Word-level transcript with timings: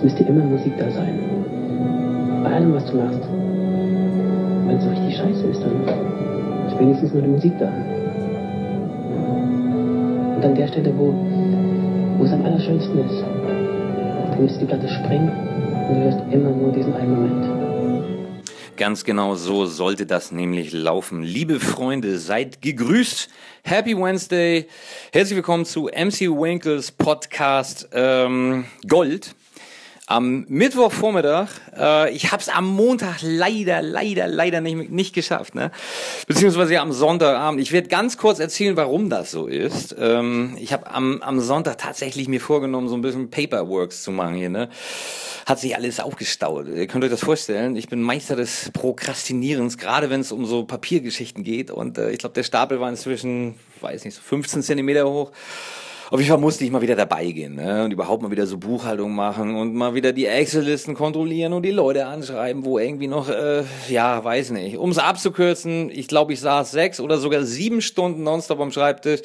Es 0.00 0.04
müsste 0.04 0.24
immer 0.24 0.42
Musik 0.42 0.72
da 0.78 0.90
sein. 0.90 1.18
Bei 2.42 2.54
allem, 2.54 2.72
was 2.72 2.86
du 2.86 2.96
machst. 2.96 3.20
Wenn 3.20 4.78
es 4.78 4.84
so 4.84 4.88
richtig 4.88 5.14
scheiße 5.14 5.46
ist, 5.48 5.60
dann 5.60 6.66
ist 6.68 6.78
wenigstens 6.80 7.12
nur 7.12 7.20
die 7.20 7.28
Musik 7.28 7.52
da. 7.58 7.66
Und 10.36 10.42
an 10.42 10.54
der 10.54 10.68
Stelle, 10.68 10.94
wo, 10.96 11.12
wo 12.16 12.24
es 12.24 12.32
am 12.32 12.42
allerschönsten 12.46 12.98
ist, 12.98 13.22
dann 14.30 14.42
müsste 14.42 14.60
die 14.60 14.64
Platte 14.64 14.88
springen 14.88 15.28
und 15.28 15.94
du 15.94 16.02
hörst 16.02 16.20
immer 16.32 16.48
nur 16.48 16.72
diesen 16.72 16.94
einen 16.94 17.14
Moment. 17.16 18.76
Ganz 18.78 19.04
genau 19.04 19.34
so 19.34 19.66
sollte 19.66 20.06
das 20.06 20.32
nämlich 20.32 20.72
laufen. 20.72 21.22
Liebe 21.22 21.60
Freunde, 21.60 22.16
seid 22.16 22.62
gegrüßt. 22.62 23.28
Happy 23.64 23.94
Wednesday. 23.94 24.66
Herzlich 25.12 25.36
willkommen 25.36 25.66
zu 25.66 25.90
MC 25.94 26.20
Winkles 26.30 26.90
Podcast 26.90 27.86
ähm, 27.92 28.64
Gold 28.88 29.34
am 30.10 30.44
Mittwochvormittag. 30.48 31.48
Äh, 31.76 32.12
ich 32.12 32.32
habe 32.32 32.42
es 32.42 32.48
am 32.48 32.66
Montag 32.66 33.18
leider, 33.22 33.80
leider, 33.80 34.26
leider 34.26 34.60
nicht, 34.60 34.90
nicht 34.90 35.14
geschafft. 35.14 35.54
Ne? 35.54 35.70
Beziehungsweise 36.26 36.80
am 36.80 36.92
Sonntagabend. 36.92 37.60
Ich 37.60 37.70
werde 37.70 37.88
ganz 37.88 38.16
kurz 38.16 38.40
erzählen, 38.40 38.76
warum 38.76 39.08
das 39.08 39.30
so 39.30 39.46
ist. 39.46 39.94
Ähm, 39.98 40.56
ich 40.60 40.72
habe 40.72 40.90
am, 40.90 41.22
am 41.22 41.40
Sonntag 41.40 41.78
tatsächlich 41.78 42.26
mir 42.26 42.40
vorgenommen, 42.40 42.88
so 42.88 42.96
ein 42.96 43.02
bisschen 43.02 43.30
Paperworks 43.30 44.02
zu 44.02 44.10
machen 44.10 44.34
hier. 44.34 44.48
Ne? 44.48 44.68
Hat 45.46 45.60
sich 45.60 45.76
alles 45.76 46.00
aufgestaut. 46.00 46.66
Ihr 46.66 46.88
könnt 46.88 47.04
euch 47.04 47.10
das 47.10 47.20
vorstellen. 47.20 47.76
Ich 47.76 47.88
bin 47.88 48.02
Meister 48.02 48.34
des 48.34 48.70
Prokrastinierens, 48.72 49.78
gerade 49.78 50.10
wenn 50.10 50.20
es 50.20 50.32
um 50.32 50.44
so 50.44 50.64
Papiergeschichten 50.64 51.44
geht. 51.44 51.70
Und 51.70 51.98
äh, 51.98 52.10
ich 52.10 52.18
glaube, 52.18 52.34
der 52.34 52.42
Stapel 52.42 52.80
war 52.80 52.88
inzwischen, 52.88 53.54
weiß 53.80 54.04
nicht, 54.04 54.16
so 54.16 54.22
15 54.22 54.62
Zentimeter 54.62 55.08
hoch. 55.08 55.30
Auf 56.12 56.18
jeden 56.18 56.28
Fall 56.28 56.40
musste 56.40 56.64
ich 56.64 56.72
mal 56.72 56.82
wieder 56.82 56.96
dabei 56.96 57.30
gehen 57.30 57.54
ne? 57.54 57.84
und 57.84 57.92
überhaupt 57.92 58.20
mal 58.20 58.32
wieder 58.32 58.44
so 58.44 58.58
Buchhaltung 58.58 59.14
machen 59.14 59.54
und 59.54 59.76
mal 59.76 59.94
wieder 59.94 60.12
die 60.12 60.26
Excel-Listen 60.26 60.94
kontrollieren 60.94 61.52
und 61.52 61.62
die 61.62 61.70
Leute 61.70 62.06
anschreiben, 62.06 62.64
wo 62.64 62.80
irgendwie 62.80 63.06
noch, 63.06 63.28
äh, 63.28 63.62
ja, 63.88 64.24
weiß 64.24 64.50
nicht. 64.50 64.76
Um 64.76 64.90
es 64.90 64.98
abzukürzen, 64.98 65.88
ich 65.88 66.08
glaube, 66.08 66.32
ich 66.32 66.40
saß 66.40 66.72
sechs 66.72 66.98
oder 66.98 67.18
sogar 67.18 67.44
sieben 67.44 67.80
Stunden 67.80 68.24
nonstop 68.24 68.58
am 68.58 68.72
Schreibtisch. 68.72 69.20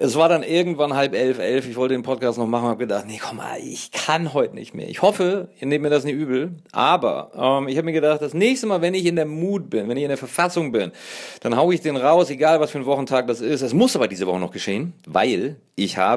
Es 0.00 0.16
war 0.16 0.28
dann 0.28 0.42
irgendwann 0.42 0.94
halb 0.94 1.14
elf, 1.14 1.38
elf. 1.38 1.68
Ich 1.68 1.76
wollte 1.76 1.94
den 1.94 2.02
Podcast 2.02 2.38
noch 2.38 2.48
machen, 2.48 2.66
habe 2.66 2.78
gedacht, 2.78 3.04
nee, 3.06 3.20
komm 3.22 3.36
mal, 3.36 3.60
ich 3.62 3.92
kann 3.92 4.34
heute 4.34 4.56
nicht 4.56 4.74
mehr. 4.74 4.88
Ich 4.88 5.02
hoffe, 5.02 5.46
ihr 5.60 5.68
nehmt 5.68 5.84
mir 5.84 5.90
das 5.90 6.02
nicht 6.02 6.16
übel, 6.16 6.56
aber 6.72 7.30
ähm, 7.36 7.68
ich 7.68 7.76
habe 7.76 7.84
mir 7.84 7.92
gedacht, 7.92 8.20
das 8.20 8.34
nächste 8.34 8.66
Mal, 8.66 8.82
wenn 8.82 8.94
ich 8.94 9.06
in 9.06 9.14
der 9.14 9.26
Mut 9.26 9.70
bin, 9.70 9.88
wenn 9.88 9.96
ich 9.96 10.02
in 10.02 10.08
der 10.08 10.18
Verfassung 10.18 10.72
bin, 10.72 10.90
dann 11.38 11.56
hau 11.56 11.70
ich 11.70 11.82
den 11.82 11.96
raus, 11.96 12.30
egal 12.30 12.58
was 12.58 12.72
für 12.72 12.78
ein 12.78 12.86
Wochentag 12.86 13.28
das 13.28 13.40
ist. 13.40 13.62
Es 13.62 13.74
muss 13.74 13.94
aber 13.94 14.08
diese 14.08 14.26
Woche 14.26 14.40
noch 14.40 14.50
geschehen, 14.50 14.92
weil 15.06 15.54
ich 15.78 15.98
habe 15.98 16.15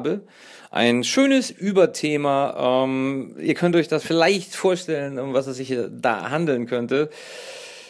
ein 0.72 1.03
schönes 1.03 1.50
Überthema. 1.52 2.83
Ähm, 2.86 3.36
ihr 3.39 3.55
könnt 3.55 3.75
euch 3.75 3.88
das 3.88 4.03
vielleicht 4.03 4.56
vorstellen, 4.56 5.19
um 5.19 5.33
was 5.33 5.47
es 5.47 5.58
sich 5.58 5.75
da 5.89 6.30
handeln 6.30 6.67
könnte. 6.67 7.09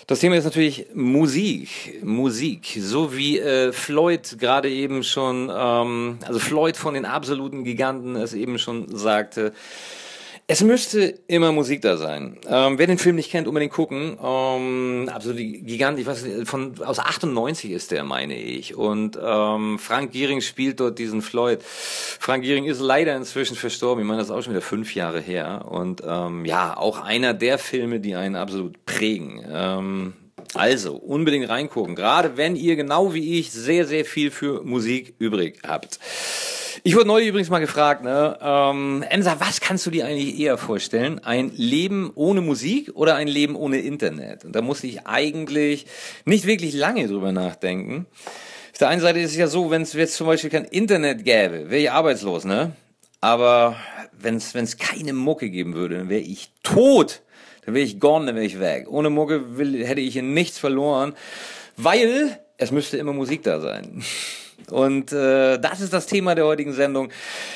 Das 0.07 0.21
Thema 0.21 0.37
ist 0.37 0.45
natürlich 0.45 0.87
Musik, 0.95 2.03
Musik, 2.03 2.79
so 2.79 3.15
wie 3.15 3.37
äh, 3.37 3.71
Floyd 3.71 4.39
gerade 4.39 4.67
eben 4.67 5.03
schon, 5.03 5.51
ähm, 5.55 6.17
also 6.25 6.39
Floyd 6.39 6.77
von 6.77 6.95
den 6.95 7.05
absoluten 7.05 7.63
Giganten 7.63 8.15
es 8.15 8.33
eben 8.33 8.57
schon 8.57 8.87
sagte. 8.95 9.53
Es 10.51 10.63
müsste 10.63 11.13
immer 11.27 11.51
Musik 11.51 11.83
da 11.83 11.95
sein. 11.95 12.39
Ähm, 12.49 12.79
wer 12.79 12.87
den 12.87 12.97
Film 12.97 13.17
nicht 13.17 13.29
kennt, 13.29 13.47
unbedingt 13.47 13.71
gucken. 13.71 14.17
Ähm, 14.19 15.07
absolut 15.13 15.37
Gigant, 15.37 15.99
ich 15.99 16.07
weiß 16.07 16.25
von 16.45 16.73
aus 16.83 16.97
98 16.97 17.69
ist 17.69 17.91
der, 17.91 18.03
meine 18.03 18.35
ich. 18.35 18.73
Und 18.73 19.15
ähm, 19.23 19.77
Frank 19.77 20.11
Giering 20.11 20.41
spielt 20.41 20.79
dort 20.79 20.97
diesen 20.97 21.21
Floyd. 21.21 21.61
Frank 21.61 22.43
Giering 22.43 22.65
ist 22.65 22.79
leider 22.79 23.15
inzwischen 23.15 23.55
verstorben. 23.55 24.01
Ich 24.01 24.07
meine, 24.07 24.21
das 24.21 24.29
ist 24.29 24.35
auch 24.35 24.41
schon 24.41 24.53
wieder 24.53 24.63
fünf 24.63 24.95
Jahre 24.95 25.19
her. 25.19 25.67
Und 25.69 26.01
ähm, 26.03 26.45
ja, 26.45 26.75
auch 26.75 26.99
einer 26.99 27.35
der 27.35 27.59
Filme, 27.59 27.99
die 27.99 28.15
einen 28.15 28.35
absolut 28.35 28.83
prägen. 28.87 29.45
Ähm, 29.53 30.13
also 30.55 30.95
unbedingt 30.95 31.47
reingucken. 31.47 31.93
Gerade 31.93 32.37
wenn 32.37 32.55
ihr 32.55 32.75
genau 32.75 33.13
wie 33.13 33.37
ich 33.37 33.51
sehr, 33.51 33.85
sehr 33.85 34.03
viel 34.03 34.31
für 34.31 34.63
Musik 34.63 35.13
übrig 35.19 35.59
habt. 35.67 35.99
Ich 36.83 36.95
wurde 36.95 37.07
neulich 37.07 37.27
übrigens 37.27 37.49
mal 37.49 37.59
gefragt, 37.59 38.03
ne, 38.03 38.37
ähm, 38.41 39.03
Emsa, 39.09 39.37
was 39.39 39.59
kannst 39.59 39.85
du 39.85 39.91
dir 39.91 40.05
eigentlich 40.05 40.39
eher 40.39 40.57
vorstellen? 40.57 41.19
Ein 41.19 41.51
Leben 41.55 42.11
ohne 42.15 42.41
Musik 42.41 42.91
oder 42.93 43.15
ein 43.15 43.27
Leben 43.27 43.55
ohne 43.55 43.79
Internet? 43.79 44.45
Und 44.45 44.55
da 44.55 44.61
musste 44.61 44.87
ich 44.87 45.05
eigentlich 45.05 45.85
nicht 46.25 46.45
wirklich 46.45 46.73
lange 46.73 47.07
drüber 47.07 47.31
nachdenken. 47.33 48.05
Auf 48.71 48.77
der 48.79 48.89
einen 48.89 49.01
Seite 49.01 49.19
ist 49.19 49.31
es 49.31 49.37
ja 49.37 49.47
so, 49.47 49.71
wenn 49.71 49.81
es 49.81 49.91
jetzt 49.93 50.15
zum 50.15 50.27
Beispiel 50.27 50.49
kein 50.49 50.63
Internet 50.65 51.25
gäbe, 51.25 51.69
wäre 51.69 51.81
ich 51.81 51.91
arbeitslos, 51.91 52.45
ne? 52.45 52.71
Aber 53.19 53.75
wenn 54.17 54.37
es 54.37 54.77
keine 54.77 55.11
Mucke 55.11 55.49
geben 55.49 55.73
würde, 55.73 55.97
dann 55.97 56.09
wäre 56.09 56.21
ich 56.21 56.51
tot. 56.63 57.21
Dann 57.65 57.75
wäre 57.75 57.85
ich 57.85 57.99
gone, 57.99 58.25
dann 58.25 58.35
wäre 58.35 58.45
ich 58.45 58.59
weg. 58.59 58.87
Ohne 58.89 59.09
Mucke 59.09 59.57
will, 59.57 59.85
hätte 59.85 60.01
ich 60.01 60.15
in 60.15 60.33
nichts 60.33 60.57
verloren, 60.57 61.13
weil 61.75 62.39
es 62.57 62.71
müsste 62.71 62.97
immer 62.97 63.13
Musik 63.13 63.43
da 63.43 63.59
sein. 63.59 64.01
Und 64.69 65.11
äh, 65.11 65.57
das 65.59 65.81
ist 65.81 65.93
das 65.93 66.05
Thema 66.05 66.35
der 66.35 66.45
heutigen 66.45 66.73
Sendung. 66.73 67.09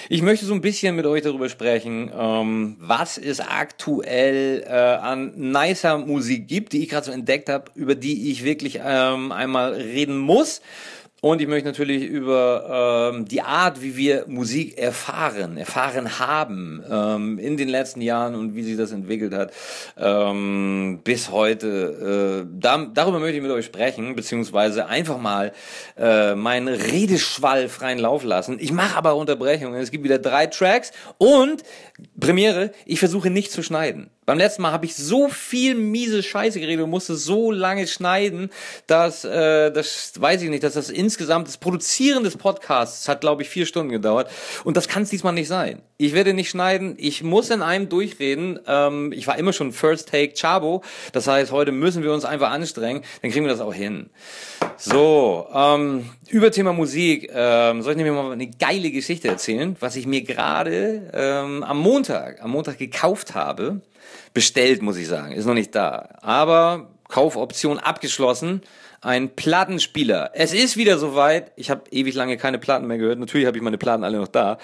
Ich 0.09 0.22
möchte 0.22 0.46
so 0.46 0.53
ein 0.53 0.62
bisschen 0.62 0.96
mit 0.96 1.06
euch 1.06 1.22
darüber 1.22 1.50
sprechen, 1.50 2.12
ähm, 2.18 2.78
was 2.80 3.18
es 3.18 3.40
aktuell 3.40 4.64
äh, 4.68 4.72
an 4.72 5.34
nicer 5.36 5.97
Musik 5.97 6.47
gibt, 6.47 6.74
die 6.74 6.84
ich 6.84 6.90
gerade 6.90 7.06
so 7.06 7.12
entdeckt 7.12 7.50
habe, 7.50 7.66
über 7.75 7.96
die 7.96 8.31
ich 8.31 8.44
wirklich 8.44 8.80
ähm, 8.84 9.31
einmal 9.31 9.74
reden 9.74 10.18
muss. 10.18 10.62
Und 11.23 11.39
ich 11.39 11.47
möchte 11.47 11.69
natürlich 11.69 12.03
über 12.03 13.13
ähm, 13.13 13.23
die 13.23 13.41
Art, 13.41 13.81
wie 13.81 13.95
wir 13.95 14.25
Musik 14.28 14.78
erfahren, 14.78 15.56
erfahren 15.56 16.19
haben 16.19 16.84
ähm, 16.91 17.39
in 17.39 17.56
den 17.56 17.69
letzten 17.69 18.01
Jahren 18.01 18.35
und 18.35 18.56
wie 18.56 18.63
sich 18.63 18.75
das 18.75 18.91
entwickelt 18.91 19.34
hat 19.34 19.53
ähm, 19.97 21.00
bis 21.01 21.31
heute. 21.31 22.44
Äh, 22.44 22.57
da, 22.59 22.89
darüber 22.94 23.19
möchte 23.19 23.38
ich 23.38 23.41
mit 23.41 23.53
euch 23.53 23.63
sprechen, 23.63 24.17
beziehungsweise 24.17 24.88
einfach 24.88 25.17
mal 25.17 25.53
äh, 25.97 26.35
meinen 26.35 26.67
Redeschwall 26.67 27.69
freien 27.69 28.00
Lauf 28.00 28.25
lassen. 28.25 28.57
Ich 28.59 28.73
mache 28.73 28.97
aber 28.97 29.16
Unterbrechungen. 29.16 29.79
Es 29.79 29.91
gibt 29.91 30.03
wieder 30.03 30.19
drei 30.19 30.47
Tracks 30.47 30.91
und 31.19 31.63
Premiere, 32.19 32.73
ich 32.85 33.00
versuche 33.00 33.29
nicht 33.29 33.53
zu 33.53 33.63
schneiden. 33.63 34.09
Beim 34.25 34.38
letzten 34.38 34.61
Mal 34.61 34.72
habe 34.72 34.85
ich 34.85 34.95
so 34.95 35.28
viel 35.28 35.75
miese 35.75 36.23
Scheiße 36.23 36.59
geredet 36.59 36.84
und 36.84 36.89
musste 36.89 37.16
so 37.16 37.51
lange 37.51 37.88
schneiden, 37.88 38.50
dass 38.88 39.25
äh, 39.25 39.72
das 39.72 40.13
weiß 40.19 40.41
ich 40.44 40.50
nicht, 40.50 40.63
dass 40.63 40.73
das 40.73 40.89
insgesamt 40.89 41.47
das 41.47 41.57
Produzieren 41.57 42.23
des 42.23 42.38
Podcasts 42.38 43.07
hat, 43.07 43.22
glaube 43.22 43.41
ich, 43.41 43.50
vier 43.50 43.66
Stunden 43.66 43.91
gedauert. 43.91 44.29
Und 44.63 44.78
das 44.78 44.88
kann 44.88 45.03
es 45.03 45.09
diesmal 45.09 45.34
nicht 45.34 45.47
sein. 45.47 45.81
Ich 45.97 46.13
werde 46.13 46.34
nicht 46.34 46.50
schneiden. 46.50 46.95
Ich 46.97 47.23
muss 47.23 47.50
in 47.50 47.61
einem 47.61 47.89
durchreden. 47.89 48.59
Ähm, 48.67 49.11
ich 49.11 49.28
war 49.28 49.38
immer 49.38 49.53
schon 49.53 49.72
First 49.72 50.09
Take 50.09 50.34
Chabo. 50.35 50.84
Das 51.11 51.28
heißt, 51.28 51.51
heute 51.51 51.72
müssen 51.72 52.03
wir 52.03 52.13
uns 52.13 52.25
einfach 52.25 52.51
anstrengen. 52.51 53.03
Dann 53.22 53.31
kriegen 53.31 53.45
wir 53.45 53.51
das 53.51 53.61
auch 53.61 53.73
hin. 53.73 54.09
So, 54.78 55.47
ähm, 55.53 56.09
über 56.29 56.51
Thema 56.51 56.73
Musik. 56.73 57.29
Ähm, 57.34 57.81
soll 57.81 57.91
ich 57.94 57.97
nämlich 57.97 58.13
mal 58.13 58.31
eine 58.31 58.47
geile 58.47 58.91
Geschichte 58.91 59.28
erzählen, 59.28 59.75
was 59.79 59.95
ich 59.95 60.05
mir 60.05 60.23
gerade 60.23 61.09
ähm, 61.13 61.63
am 61.63 61.79
Montag, 61.79 62.41
am 62.41 62.51
Montag 62.51 62.78
gekauft 62.78 63.35
habe 63.35 63.81
bestellt, 64.33 64.81
muss 64.81 64.97
ich 64.97 65.07
sagen. 65.07 65.33
Ist 65.33 65.45
noch 65.45 65.53
nicht 65.53 65.75
da. 65.75 66.09
Aber 66.21 66.94
Kaufoption 67.07 67.79
abgeschlossen. 67.79 68.61
Ein 68.99 69.35
Plattenspieler. 69.35 70.31
Es 70.33 70.53
ist 70.53 70.77
wieder 70.77 70.97
soweit. 70.97 71.51
Ich 71.57 71.69
habe 71.69 71.83
ewig 71.91 72.16
lange 72.16 72.38
keine 72.38 72.57
Platten 72.57 72.88
mehr 72.88 72.97
gehört. 72.97 73.19
Natürlich 73.19 73.45
habe 73.45 73.57
ich 73.57 73.63
meine 73.63 73.77
Platten 73.77 74.05
alle 74.05 74.17
noch 74.17 74.29
da. 74.29 74.57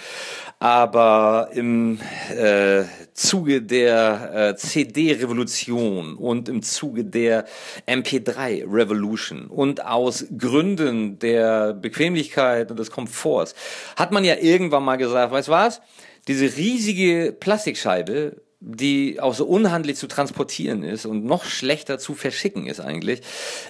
Aber 0.59 1.49
im 1.53 1.99
äh, 2.33 2.83
Zuge 3.13 3.61
der 3.61 4.31
äh, 4.33 4.55
CD-Revolution 4.55 6.15
und 6.15 6.47
im 6.47 6.61
Zuge 6.63 7.03
der 7.03 7.45
MP3-Revolution 7.85 9.47
und 9.47 9.85
aus 9.85 10.25
Gründen 10.37 11.19
der 11.19 11.73
Bequemlichkeit 11.73 12.71
und 12.71 12.79
des 12.79 12.91
Komforts 12.91 13.55
hat 13.97 14.13
man 14.13 14.23
ja 14.23 14.37
irgendwann 14.37 14.85
mal 14.85 14.95
gesagt, 14.95 15.33
weißt 15.33 15.49
was? 15.49 15.81
Diese 16.29 16.45
riesige 16.55 17.35
Plastikscheibe 17.37 18.37
die 18.61 19.19
auch 19.21 19.33
so 19.33 19.45
unhandlich 19.45 19.95
zu 19.95 20.07
transportieren 20.07 20.83
ist 20.83 21.05
und 21.05 21.23
noch 21.23 21.45
schlechter 21.45 21.97
zu 21.97 22.13
verschicken 22.13 22.67
ist 22.67 22.81
eigentlich. 22.81 23.21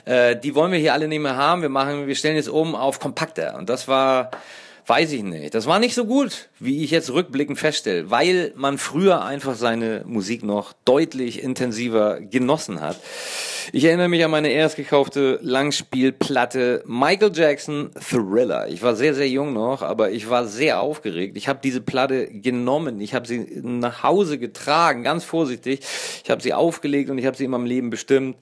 Äh, 0.05 0.35
die 0.35 0.55
wollen 0.55 0.71
wir 0.71 0.79
hier 0.79 0.93
alle 0.93 1.07
nicht 1.07 1.21
mehr 1.21 1.35
haben. 1.35 1.61
Wir 1.61 1.69
machen, 1.69 2.07
wir 2.07 2.15
stellen 2.15 2.35
jetzt 2.35 2.49
um 2.49 2.75
auf 2.75 2.99
kompakter. 2.99 3.55
Und 3.55 3.69
das 3.69 3.87
war 3.87 4.31
Weiß 4.89 5.11
ich 5.11 5.21
nicht. 5.21 5.53
Das 5.53 5.67
war 5.67 5.77
nicht 5.77 5.93
so 5.93 6.05
gut, 6.05 6.49
wie 6.59 6.83
ich 6.83 6.89
jetzt 6.89 7.13
rückblickend 7.13 7.59
feststelle, 7.59 8.09
weil 8.09 8.53
man 8.55 8.79
früher 8.79 9.23
einfach 9.23 9.53
seine 9.53 10.03
Musik 10.07 10.41
noch 10.41 10.73
deutlich 10.83 11.43
intensiver 11.43 12.19
genossen 12.19 12.81
hat. 12.81 12.99
Ich 13.71 13.83
erinnere 13.83 14.07
mich 14.07 14.25
an 14.25 14.31
meine 14.31 14.49
erst 14.49 14.77
gekaufte 14.77 15.37
Langspielplatte 15.43 16.81
Michael 16.87 17.31
Jackson 17.31 17.91
Thriller. 17.99 18.67
Ich 18.67 18.81
war 18.81 18.95
sehr, 18.95 19.13
sehr 19.13 19.29
jung 19.29 19.53
noch, 19.53 19.83
aber 19.83 20.09
ich 20.09 20.27
war 20.27 20.47
sehr 20.47 20.81
aufgeregt. 20.81 21.37
Ich 21.37 21.47
habe 21.47 21.59
diese 21.63 21.81
Platte 21.81 22.25
genommen, 22.25 22.99
ich 22.99 23.13
habe 23.13 23.27
sie 23.27 23.61
nach 23.61 24.01
Hause 24.01 24.39
getragen, 24.39 25.03
ganz 25.03 25.23
vorsichtig. 25.23 25.81
Ich 26.23 26.31
habe 26.31 26.41
sie 26.41 26.55
aufgelegt 26.55 27.11
und 27.11 27.19
ich 27.19 27.27
habe 27.27 27.37
sie 27.37 27.45
in 27.45 27.51
meinem 27.51 27.67
Leben 27.67 27.91
bestimmt. 27.91 28.37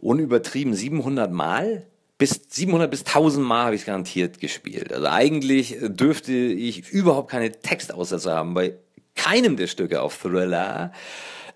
Unübertrieben 0.00 0.72
700 0.72 1.32
Mal 1.32 1.84
bis 2.24 2.40
700 2.48 2.90
bis 2.90 3.04
1000 3.04 3.46
Mal 3.46 3.66
habe 3.66 3.74
ich 3.74 3.84
garantiert 3.84 4.40
gespielt. 4.40 4.94
Also 4.94 5.08
eigentlich 5.08 5.76
dürfte 5.82 6.32
ich 6.32 6.88
überhaupt 6.88 7.30
keine 7.30 7.52
Textaussätze 7.52 8.32
haben 8.32 8.54
bei 8.54 8.76
keinem 9.14 9.58
der 9.58 9.66
Stücke 9.66 10.00
auf 10.00 10.16
Thriller. 10.16 10.92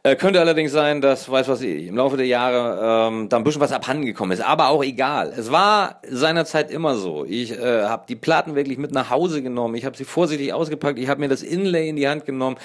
Äh, 0.03 0.17
könnte 0.17 0.41
allerdings 0.41 0.73
sein, 0.73 1.01
dass, 1.01 1.31
weiß 1.31 1.49
was 1.49 1.63
ich, 1.63 1.87
im 1.87 1.97
Laufe 1.97 2.19
der 2.19 2.27
Jahre 2.27 3.09
ähm, 3.09 3.31
da 3.31 3.39
ein 3.39 3.45
bisschen 3.45 3.63
was 3.63 3.73
abhanden 3.73 4.05
gekommen 4.05 4.33
ist. 4.33 4.43
Aber 4.43 4.69
auch 4.69 4.85
egal. 4.85 5.33
Es 5.35 5.51
war 5.51 6.03
seinerzeit 6.07 6.71
immer 6.71 6.97
so. 6.97 7.25
Ich 7.25 7.53
äh, 7.53 7.85
habe 7.85 8.05
die 8.07 8.17
Platten 8.17 8.55
wirklich 8.55 8.77
mit 8.77 8.93
nach 8.93 9.09
Hause 9.09 9.43
genommen. 9.43 9.75
Ich 9.75 9.87
habe 9.87 9.97
sie 9.97 10.05
vorsichtig 10.05 10.53
ausgepackt. 10.53 10.99
Ich 10.99 11.09
habe 11.09 11.21
mir 11.21 11.29
das 11.29 11.43
Inlay 11.43 11.89
in 11.89 11.97
die 11.97 12.09
Hand 12.09 12.27
genommen 12.27 12.59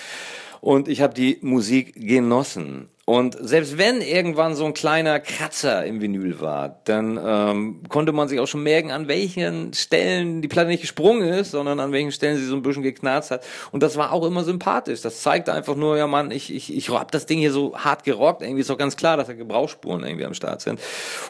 und 0.59 0.89
ich 0.89 1.01
habe 1.01 1.13
die 1.13 1.37
Musik 1.41 1.93
genossen. 1.95 2.89
Und 3.05 3.35
selbst 3.37 3.77
wenn 3.77 3.99
irgendwann 3.99 4.55
so 4.55 4.63
ein 4.65 4.73
kleiner 4.73 5.19
Kratzer 5.19 5.85
im 5.85 5.99
Vinyl 5.99 6.39
war, 6.39 6.79
dann 6.85 7.19
ähm, 7.21 7.83
konnte 7.89 8.13
man 8.13 8.29
sich 8.29 8.39
auch 8.39 8.47
schon 8.47 8.63
merken, 8.63 8.91
an 8.91 9.09
welchen 9.09 9.73
Stellen 9.73 10.41
die 10.41 10.47
Platte 10.47 10.69
nicht 10.69 10.79
gesprungen 10.79 11.27
ist, 11.27 11.51
sondern 11.51 11.81
an 11.81 11.91
welchen 11.91 12.13
Stellen 12.13 12.37
sie 12.37 12.45
so 12.45 12.55
ein 12.55 12.61
bisschen 12.61 12.81
geknarzt 12.81 13.29
hat. 13.29 13.43
Und 13.73 13.83
das 13.83 13.97
war 13.97 14.13
auch 14.13 14.25
immer 14.25 14.45
sympathisch. 14.45 15.01
Das 15.01 15.21
zeigt 15.21 15.49
einfach 15.49 15.75
nur, 15.75 15.97
ja 15.97 16.07
Mann, 16.07 16.31
ich, 16.31 16.53
ich, 16.53 16.73
ich 16.73 16.89
hab 16.91 17.11
das 17.11 17.25
Ding 17.25 17.39
hier 17.39 17.51
so 17.51 17.77
hart 17.77 18.05
gerockt. 18.05 18.41
Irgendwie 18.41 18.61
ist 18.61 18.69
doch 18.69 18.77
ganz 18.77 18.95
klar, 18.95 19.17
dass 19.17 19.27
da 19.27 19.33
Gebrauchsspuren 19.33 20.05
irgendwie 20.05 20.25
am 20.25 20.33
Start 20.33 20.61
sind. 20.61 20.79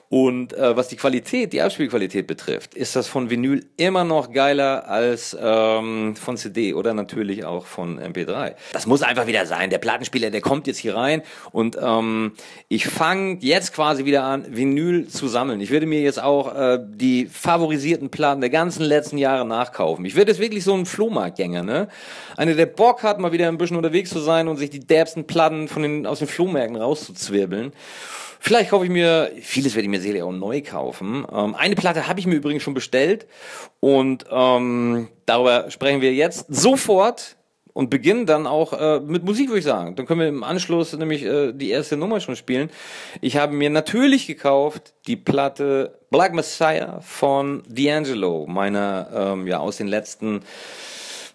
Und 0.09 0.53
äh, 0.53 0.77
was 0.77 0.89
die 0.89 0.95
Qualität, 0.95 1.53
die 1.53 1.61
Abspielqualität 1.63 2.27
betrifft, 2.27 2.75
ist 2.75 2.95
das 2.95 3.07
von 3.07 3.31
Vinyl 3.31 3.65
immer 3.77 4.03
noch 4.03 4.31
geiler 4.31 4.87
als 4.87 5.35
ähm, 5.41 6.15
von 6.15 6.37
CD 6.37 6.75
oder 6.75 6.93
natürlich 6.93 7.45
auch 7.45 7.65
von 7.65 7.99
MP3. 7.99 8.53
Das 8.73 8.85
muss 8.85 9.01
einfach 9.01 9.25
wieder 9.25 9.47
sein. 9.47 9.71
Der 9.71 9.79
Plattenspieler, 9.79 10.29
der 10.29 10.41
kommt 10.41 10.67
jetzt 10.67 10.77
hier 10.77 10.95
rein 10.95 11.23
und 11.51 11.62
und 11.63 11.77
ähm, 11.81 12.33
ich 12.67 12.87
fange 12.87 13.37
jetzt 13.39 13.73
quasi 13.73 14.03
wieder 14.03 14.23
an, 14.23 14.45
Vinyl 14.49 15.07
zu 15.07 15.29
sammeln. 15.29 15.61
Ich 15.61 15.71
werde 15.71 15.85
mir 15.85 16.01
jetzt 16.01 16.21
auch 16.21 16.53
äh, 16.53 16.79
die 16.85 17.25
favorisierten 17.25 18.09
Platten 18.09 18.41
der 18.41 18.49
ganzen 18.49 18.83
letzten 18.83 19.17
Jahre 19.17 19.45
nachkaufen. 19.45 20.03
Ich 20.03 20.15
werde 20.15 20.31
jetzt 20.31 20.41
wirklich 20.41 20.65
so 20.65 20.73
ein 20.73 20.85
Flohmarktgänger, 20.85 21.63
ne? 21.63 21.87
Einer, 22.35 22.53
der 22.53 22.65
Bock 22.65 23.03
hat, 23.03 23.19
mal 23.19 23.31
wieder 23.31 23.47
ein 23.47 23.57
bisschen 23.57 23.77
unterwegs 23.77 24.09
zu 24.09 24.19
sein 24.19 24.49
und 24.49 24.57
sich 24.57 24.69
die 24.69 24.85
derbsten 24.85 25.25
Platten 25.25 25.69
von 25.69 25.83
den, 25.83 26.05
aus 26.05 26.19
den 26.19 26.27
Flohmärkten 26.27 26.75
rauszuzwirbeln. 26.75 27.71
Vielleicht 28.41 28.71
kaufe 28.71 28.83
ich 28.83 28.91
mir, 28.91 29.31
vieles 29.41 29.73
werde 29.73 29.85
ich 29.85 29.89
mir 29.89 30.01
sicherlich 30.01 30.21
auch 30.21 30.33
neu 30.33 30.61
kaufen. 30.61 31.25
Ähm, 31.33 31.55
eine 31.55 31.75
Platte 31.75 32.09
habe 32.09 32.19
ich 32.19 32.27
mir 32.27 32.35
übrigens 32.35 32.61
schon 32.61 32.73
bestellt 32.73 33.25
und 33.79 34.25
ähm, 34.29 35.07
darüber 35.25 35.71
sprechen 35.71 36.01
wir 36.01 36.13
jetzt 36.13 36.47
sofort 36.49 37.37
und 37.73 37.89
beginnen 37.89 38.25
dann 38.25 38.47
auch 38.47 38.73
äh, 38.73 38.99
mit 38.99 39.23
Musik, 39.23 39.49
würde 39.49 39.59
ich 39.59 39.65
sagen. 39.65 39.95
Dann 39.95 40.05
können 40.05 40.19
wir 40.19 40.27
im 40.27 40.43
Anschluss 40.43 40.93
nämlich 40.93 41.23
äh, 41.23 41.51
die 41.51 41.71
erste 41.71 41.97
Nummer 41.97 42.19
schon 42.19 42.35
spielen. 42.35 42.69
Ich 43.21 43.37
habe 43.37 43.53
mir 43.53 43.69
natürlich 43.69 44.27
gekauft 44.27 44.93
die 45.07 45.15
Platte 45.15 45.97
Black 46.11 46.33
Messiah 46.33 47.01
von 47.01 47.63
D'Angelo, 47.63 48.47
meiner 48.47 49.09
ähm, 49.13 49.47
ja 49.47 49.57
aus 49.59 49.77
den 49.77 49.87
letzten 49.87 50.41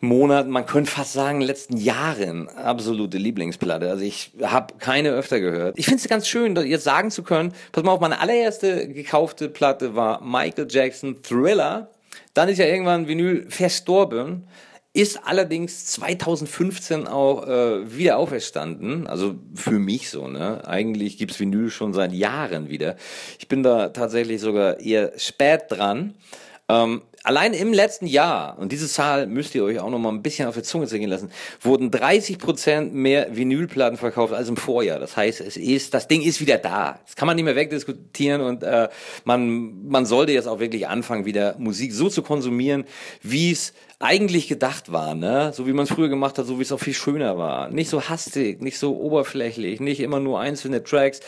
Monaten, 0.00 0.50
man 0.50 0.64
könnte 0.64 0.90
fast 0.90 1.12
sagen 1.12 1.40
letzten 1.40 1.76
Jahren 1.76 2.48
absolute 2.50 3.18
Lieblingsplatte. 3.18 3.90
Also 3.90 4.04
ich 4.04 4.30
habe 4.42 4.74
keine 4.78 5.10
öfter 5.10 5.40
gehört. 5.40 5.76
Ich 5.76 5.86
finde 5.86 6.00
es 6.00 6.08
ganz 6.08 6.28
schön, 6.28 6.54
jetzt 6.54 6.84
sagen 6.84 7.10
zu 7.10 7.24
können, 7.24 7.52
pass 7.72 7.82
mal 7.82 7.92
auf, 7.92 8.00
meine 8.00 8.20
allererste 8.20 8.88
gekaufte 8.88 9.48
Platte 9.48 9.96
war 9.96 10.22
Michael 10.22 10.68
Jackson 10.70 11.20
Thriller. 11.22 11.90
Dann 12.32 12.48
ist 12.48 12.58
ja 12.58 12.66
irgendwann 12.66 13.08
Vinyl 13.08 13.50
verstorben 13.50 14.46
ist 14.98 15.20
allerdings 15.24 15.86
2015 15.86 17.06
auch 17.06 17.46
äh, 17.46 17.96
wieder 17.96 18.18
auferstanden. 18.18 19.06
Also 19.06 19.36
für 19.54 19.78
mich 19.78 20.10
so, 20.10 20.26
ne? 20.26 20.66
Eigentlich 20.66 21.18
gibt's 21.18 21.38
Vinyl 21.38 21.70
schon 21.70 21.92
seit 21.92 22.12
Jahren 22.12 22.68
wieder. 22.68 22.96
Ich 23.38 23.46
bin 23.46 23.62
da 23.62 23.90
tatsächlich 23.90 24.40
sogar 24.40 24.80
eher 24.80 25.12
spät 25.16 25.66
dran. 25.68 26.14
Ähm, 26.68 27.02
allein 27.22 27.54
im 27.54 27.72
letzten 27.72 28.06
Jahr, 28.06 28.58
und 28.58 28.72
diese 28.72 28.88
Zahl 28.88 29.28
müsst 29.28 29.54
ihr 29.54 29.62
euch 29.62 29.78
auch 29.78 29.88
noch 29.88 30.00
mal 30.00 30.08
ein 30.08 30.20
bisschen 30.20 30.48
auf 30.48 30.56
die 30.56 30.62
Zunge 30.62 30.88
zergehen 30.88 31.10
lassen, 31.10 31.30
wurden 31.60 31.92
30 31.92 32.38
Prozent 32.38 32.92
mehr 32.92 33.36
Vinylplatten 33.36 33.98
verkauft 33.98 34.34
als 34.34 34.48
im 34.48 34.56
Vorjahr. 34.56 34.98
Das 34.98 35.16
heißt, 35.16 35.40
es 35.40 35.56
ist, 35.56 35.94
das 35.94 36.08
Ding 36.08 36.22
ist 36.22 36.40
wieder 36.40 36.58
da. 36.58 36.98
Das 37.06 37.14
kann 37.14 37.26
man 37.26 37.36
nicht 37.36 37.44
mehr 37.44 37.54
wegdiskutieren 37.54 38.40
und 38.40 38.64
äh, 38.64 38.88
man, 39.24 39.86
man 39.86 40.06
sollte 40.06 40.32
jetzt 40.32 40.48
auch 40.48 40.58
wirklich 40.58 40.88
anfangen, 40.88 41.24
wieder 41.24 41.54
Musik 41.58 41.92
so 41.92 42.08
zu 42.08 42.22
konsumieren, 42.22 42.84
wie 43.22 43.52
es 43.52 43.72
eigentlich 44.00 44.46
gedacht 44.46 44.92
war, 44.92 45.14
ne? 45.14 45.52
So 45.52 45.66
wie 45.66 45.72
man 45.72 45.84
es 45.84 45.90
früher 45.90 46.08
gemacht 46.08 46.38
hat, 46.38 46.46
so 46.46 46.58
wie 46.58 46.62
es 46.62 46.70
auch 46.70 46.78
viel 46.78 46.94
schöner 46.94 47.36
war. 47.36 47.68
Nicht 47.70 47.90
so 47.90 48.02
hastig, 48.02 48.62
nicht 48.62 48.78
so 48.78 48.96
oberflächlich, 48.96 49.80
nicht 49.80 50.00
immer 50.00 50.20
nur 50.20 50.38
einzelne 50.38 50.84
Tracks. 50.84 51.20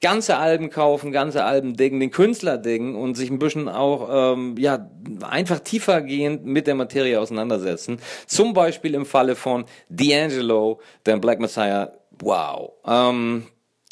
Ganze 0.00 0.36
Alben 0.36 0.70
kaufen, 0.70 1.10
ganze 1.12 1.44
Alben 1.44 1.76
dingen, 1.76 2.00
den 2.00 2.10
Künstler 2.10 2.58
dingen 2.58 2.94
und 2.94 3.16
sich 3.16 3.30
ein 3.30 3.38
bisschen 3.38 3.68
auch, 3.68 4.34
ähm, 4.34 4.56
ja, 4.58 4.88
einfach 5.22 5.60
tiefergehend 5.60 6.44
mit 6.44 6.66
der 6.66 6.74
Materie 6.74 7.20
auseinandersetzen. 7.20 7.98
Zum 8.26 8.52
Beispiel 8.52 8.94
im 8.94 9.06
Falle 9.06 9.34
von 9.34 9.64
D'Angelo, 9.90 10.78
der 11.06 11.18
Black 11.18 11.40
Messiah. 11.40 11.92
Wow. 12.20 12.72
Ähm, 12.86 13.46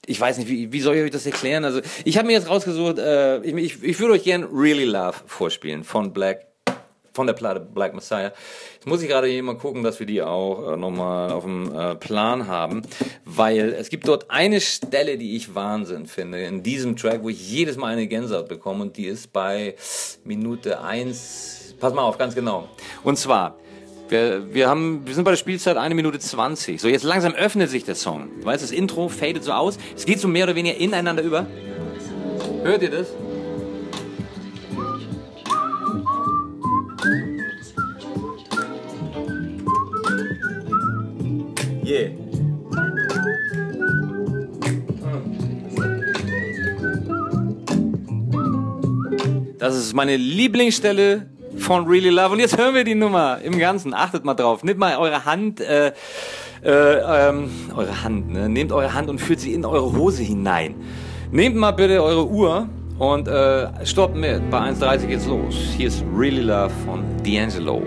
ich 0.07 0.21
weiß 0.21 0.39
nicht, 0.39 0.49
wie, 0.49 0.73
wie 0.73 0.81
soll 0.81 0.97
ich 0.97 1.03
euch 1.05 1.11
das 1.11 1.27
erklären? 1.27 1.65
Also, 1.65 1.81
ich 2.05 2.17
habe 2.17 2.27
mir 2.27 2.33
jetzt 2.33 2.49
rausgesucht, 2.49 2.99
äh, 2.99 3.41
ich, 3.43 3.55
ich, 3.55 3.83
ich 3.83 4.01
würde 4.01 4.15
euch 4.15 4.25
gerne 4.25 4.49
Really 4.53 4.85
Love 4.85 5.17
vorspielen 5.27 5.85
von 5.85 6.13
Black 6.13 6.50
von 7.13 7.27
der 7.27 7.35
Platte 7.35 7.61
Black 7.61 7.95
Messiah. 7.95 8.33
Jetzt 8.75 8.87
muss 8.87 9.03
ich 9.03 9.09
gerade 9.09 9.27
hier 9.27 9.43
mal 9.43 9.57
gucken, 9.57 9.83
dass 9.83 9.99
wir 9.99 10.07
die 10.07 10.23
auch 10.23 10.73
äh, 10.73 10.77
nochmal 10.77 11.33
auf 11.33 11.45
dem 11.45 11.75
äh, 11.75 11.95
Plan 11.97 12.47
haben, 12.47 12.83
weil 13.25 13.73
es 13.73 13.89
gibt 13.89 14.07
dort 14.09 14.31
eine 14.31 14.61
Stelle, 14.61 15.19
die 15.19 15.37
ich 15.37 15.55
Wahnsinn 15.55 16.07
finde, 16.07 16.43
in 16.45 16.63
diesem 16.63 16.97
Track, 16.97 17.23
wo 17.23 17.29
ich 17.29 17.51
jedes 17.51 17.77
Mal 17.77 17.93
eine 17.93 18.07
Gänsehaut 18.07 18.49
bekomme 18.49 18.83
und 18.83 18.97
die 18.97 19.07
ist 19.07 19.33
bei 19.33 19.75
Minute 20.25 20.83
1, 20.83 21.77
pass 21.81 21.93
mal 21.93 22.03
auf, 22.03 22.19
ganz 22.19 22.35
genau. 22.35 22.69
Und 23.03 23.19
zwar, 23.19 23.57
wir, 24.09 24.53
wir, 24.53 24.69
haben, 24.69 25.07
wir 25.07 25.15
sind 25.15 25.25
bei 25.25 25.31
der 25.31 25.39
Spielzeit 25.39 25.77
eine 25.77 25.95
Minute 25.95 26.19
20. 26.19 26.81
So, 26.81 26.89
jetzt 26.89 27.05
langsam 27.05 27.33
öffnet 27.33 27.71
sich 27.71 27.85
der 27.85 27.95
Song. 27.95 28.29
Du 28.41 28.47
weißt, 28.47 28.63
das 28.63 28.73
Intro 28.73 29.09
fadet 29.09 29.45
so 29.45 29.53
aus. 29.53 29.79
Es 29.97 30.05
geht 30.05 30.21
so 30.21 30.29
mehr 30.29 30.45
oder 30.45 30.57
weniger 30.57 30.77
ineinander 30.77 31.23
über. 31.23 31.47
Hört 32.63 32.83
ihr 32.83 32.91
das? 32.91 33.09
Yeah. 41.91 42.11
Das 49.59 49.77
ist 49.77 49.93
meine 49.93 50.17
Lieblingsstelle 50.17 51.27
von 51.59 51.89
Really 51.89 52.11
Love. 52.11 52.35
Und 52.35 52.39
jetzt 52.39 52.57
hören 52.57 52.77
wir 52.77 52.85
die 52.85 52.95
Nummer 52.95 53.39
im 53.43 53.59
Ganzen. 53.59 53.93
Achtet 53.93 54.25
mal 54.25 54.35
drauf. 54.35 54.63
Nehmt 54.63 54.79
mal 54.79 54.99
eure 54.99 55.25
Hand, 55.25 55.61
äh, 55.61 55.89
äh, 56.63 56.69
ähm, 56.69 57.51
eure 57.75 58.05
Hand, 58.05 58.31
ne? 58.31 58.49
Nehmt 58.49 58.71
eure 58.71 58.95
Hand 58.95 59.11
und 59.11 59.21
führt 59.21 59.41
sie 59.41 59.53
in 59.53 59.65
eure 59.65 59.93
Hose 59.97 60.23
hinein. 60.23 60.77
Nehmt 61.33 61.57
mal 61.57 61.73
bitte 61.73 62.01
eure 62.05 62.25
Uhr 62.29 62.69
und 63.01 63.27
äh, 63.27 63.67
stoppt 63.85 64.15
mit. 64.15 64.49
Bei 64.49 64.61
1.30 64.61 65.07
geht's 65.09 65.27
los. 65.27 65.57
Hier 65.77 65.89
ist 65.89 66.05
Really 66.17 66.43
Love 66.43 66.71
von 66.87 67.03
D'Angelo. 67.25 67.83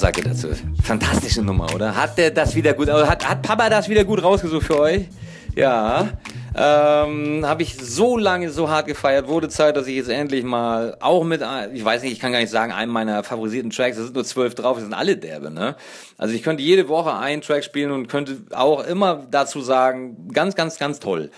Was 0.00 0.06
sagt 0.06 0.16
ihr 0.16 0.24
dazu? 0.24 0.48
Fantastische 0.82 1.42
Nummer, 1.42 1.74
oder? 1.74 1.94
Hat 1.94 2.16
der 2.16 2.30
das 2.30 2.54
wieder 2.54 2.72
gut, 2.72 2.88
hat, 2.88 3.28
hat 3.28 3.42
Papa 3.42 3.68
das 3.68 3.86
wieder 3.86 4.02
gut 4.02 4.22
rausgesucht 4.22 4.64
für 4.64 4.80
euch? 4.80 5.02
Ja. 5.54 6.08
Ähm, 6.56 7.44
habe 7.44 7.62
ich 7.62 7.76
so 7.76 8.16
lange 8.16 8.48
so 8.48 8.70
hart 8.70 8.86
gefeiert. 8.86 9.28
Wurde 9.28 9.50
Zeit, 9.50 9.76
dass 9.76 9.86
ich 9.86 9.96
jetzt 9.96 10.08
endlich 10.08 10.42
mal 10.42 10.96
auch 11.00 11.22
mit, 11.22 11.42
ich 11.74 11.84
weiß 11.84 12.02
nicht, 12.02 12.12
ich 12.12 12.18
kann 12.18 12.32
gar 12.32 12.38
nicht 12.38 12.48
sagen, 12.48 12.72
einem 12.72 12.90
meiner 12.90 13.22
favorisierten 13.24 13.68
Tracks, 13.70 13.98
es 13.98 14.04
sind 14.04 14.14
nur 14.14 14.24
zwölf 14.24 14.54
drauf, 14.54 14.78
es 14.78 14.84
sind 14.84 14.94
alle 14.94 15.18
derbe, 15.18 15.50
ne? 15.50 15.76
Also 16.16 16.34
ich 16.34 16.42
könnte 16.42 16.62
jede 16.62 16.88
Woche 16.88 17.14
einen 17.14 17.42
Track 17.42 17.62
spielen 17.62 17.90
und 17.90 18.08
könnte 18.08 18.38
auch 18.52 18.82
immer 18.82 19.26
dazu 19.30 19.60
sagen, 19.60 20.30
ganz, 20.32 20.54
ganz, 20.54 20.78
ganz 20.78 20.98
toll. 21.00 21.30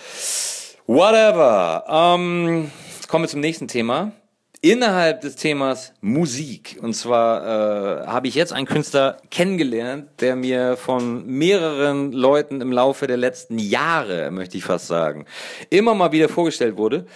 Whatever. 0.86 1.82
Ähm, 1.88 2.70
kommen 3.08 3.24
wir 3.24 3.28
zum 3.28 3.40
nächsten 3.40 3.66
Thema 3.66 4.12
innerhalb 4.64 5.22
des 5.22 5.34
Themas 5.34 5.92
Musik. 6.00 6.78
Und 6.80 6.94
zwar 6.94 8.04
äh, 8.04 8.06
habe 8.06 8.28
ich 8.28 8.36
jetzt 8.36 8.52
einen 8.52 8.66
Künstler 8.66 9.16
kennengelernt, 9.28 10.08
der 10.20 10.36
mir 10.36 10.76
von 10.76 11.26
mehreren 11.26 12.12
Leuten 12.12 12.60
im 12.60 12.70
Laufe 12.70 13.08
der 13.08 13.16
letzten 13.16 13.58
Jahre, 13.58 14.30
möchte 14.30 14.56
ich 14.56 14.62
fast 14.62 14.86
sagen, 14.86 15.26
immer 15.68 15.94
mal 15.94 16.12
wieder 16.12 16.28
vorgestellt 16.28 16.76
wurde, 16.76 17.06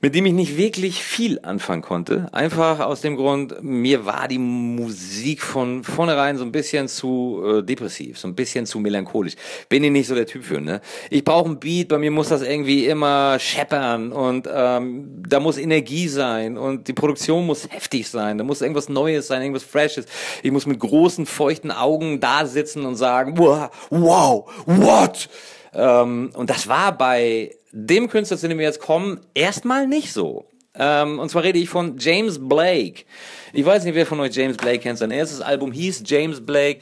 mit 0.00 0.16
dem 0.16 0.26
ich 0.26 0.32
nicht 0.32 0.56
wirklich 0.56 1.04
viel 1.04 1.38
anfangen 1.42 1.82
konnte. 1.82 2.26
Einfach 2.32 2.80
aus 2.80 3.00
dem 3.00 3.14
Grund, 3.14 3.62
mir 3.62 4.04
war 4.04 4.26
die 4.26 4.38
Musik 4.38 5.42
von 5.42 5.84
vornherein 5.84 6.36
so 6.36 6.44
ein 6.44 6.52
bisschen 6.52 6.88
zu 6.88 7.42
äh, 7.44 7.62
depressiv, 7.62 8.18
so 8.18 8.26
ein 8.26 8.34
bisschen 8.34 8.66
zu 8.66 8.80
melancholisch. 8.80 9.34
Bin 9.68 9.84
ich 9.84 9.92
nicht 9.92 10.08
so 10.08 10.16
der 10.16 10.26
Typ 10.26 10.42
für, 10.42 10.60
ne? 10.60 10.80
Ich 11.10 11.22
brauche 11.22 11.48
ein 11.48 11.60
Beat, 11.60 11.88
bei 11.88 11.98
mir 11.98 12.10
muss 12.10 12.28
das 12.28 12.42
irgendwie 12.42 12.86
immer 12.86 13.38
scheppern 13.38 14.10
und 14.10 14.48
ähm, 14.52 15.22
da 15.28 15.38
muss 15.38 15.58
Energie 15.58 16.08
sein 16.08 16.58
und 16.58 16.87
die 16.88 16.92
Produktion 16.94 17.46
muss 17.46 17.68
heftig 17.70 18.08
sein, 18.08 18.38
da 18.38 18.44
muss 18.44 18.62
irgendwas 18.62 18.88
Neues 18.88 19.26
sein, 19.26 19.42
irgendwas 19.42 19.64
Freshes. 19.64 20.06
Ich 20.42 20.50
muss 20.50 20.66
mit 20.66 20.80
großen, 20.80 21.26
feuchten 21.26 21.70
Augen 21.70 22.20
da 22.20 22.46
sitzen 22.46 22.84
und 22.86 22.96
sagen, 22.96 23.38
wow, 23.38 23.70
wow, 23.90 24.50
what? 24.66 25.28
Ähm, 25.74 26.30
und 26.34 26.50
das 26.50 26.66
war 26.68 26.96
bei 26.96 27.54
dem 27.72 28.08
Künstler, 28.08 28.38
zu 28.38 28.48
dem 28.48 28.58
wir 28.58 28.66
jetzt 28.66 28.80
kommen, 28.80 29.20
erstmal 29.34 29.86
nicht 29.86 30.12
so. 30.12 30.46
Ähm, 30.78 31.18
und 31.18 31.28
zwar 31.28 31.42
rede 31.42 31.58
ich 31.58 31.68
von 31.68 31.98
James 31.98 32.38
Blake. 32.40 33.04
Ich 33.52 33.64
weiß 33.64 33.84
nicht, 33.84 33.94
wer 33.94 34.06
von 34.06 34.20
euch 34.20 34.34
James 34.34 34.56
Blake 34.56 34.78
kennt. 34.78 34.98
Sein 34.98 35.10
erstes 35.10 35.40
Album 35.40 35.72
hieß 35.72 36.04
James 36.06 36.44
Blake. 36.44 36.80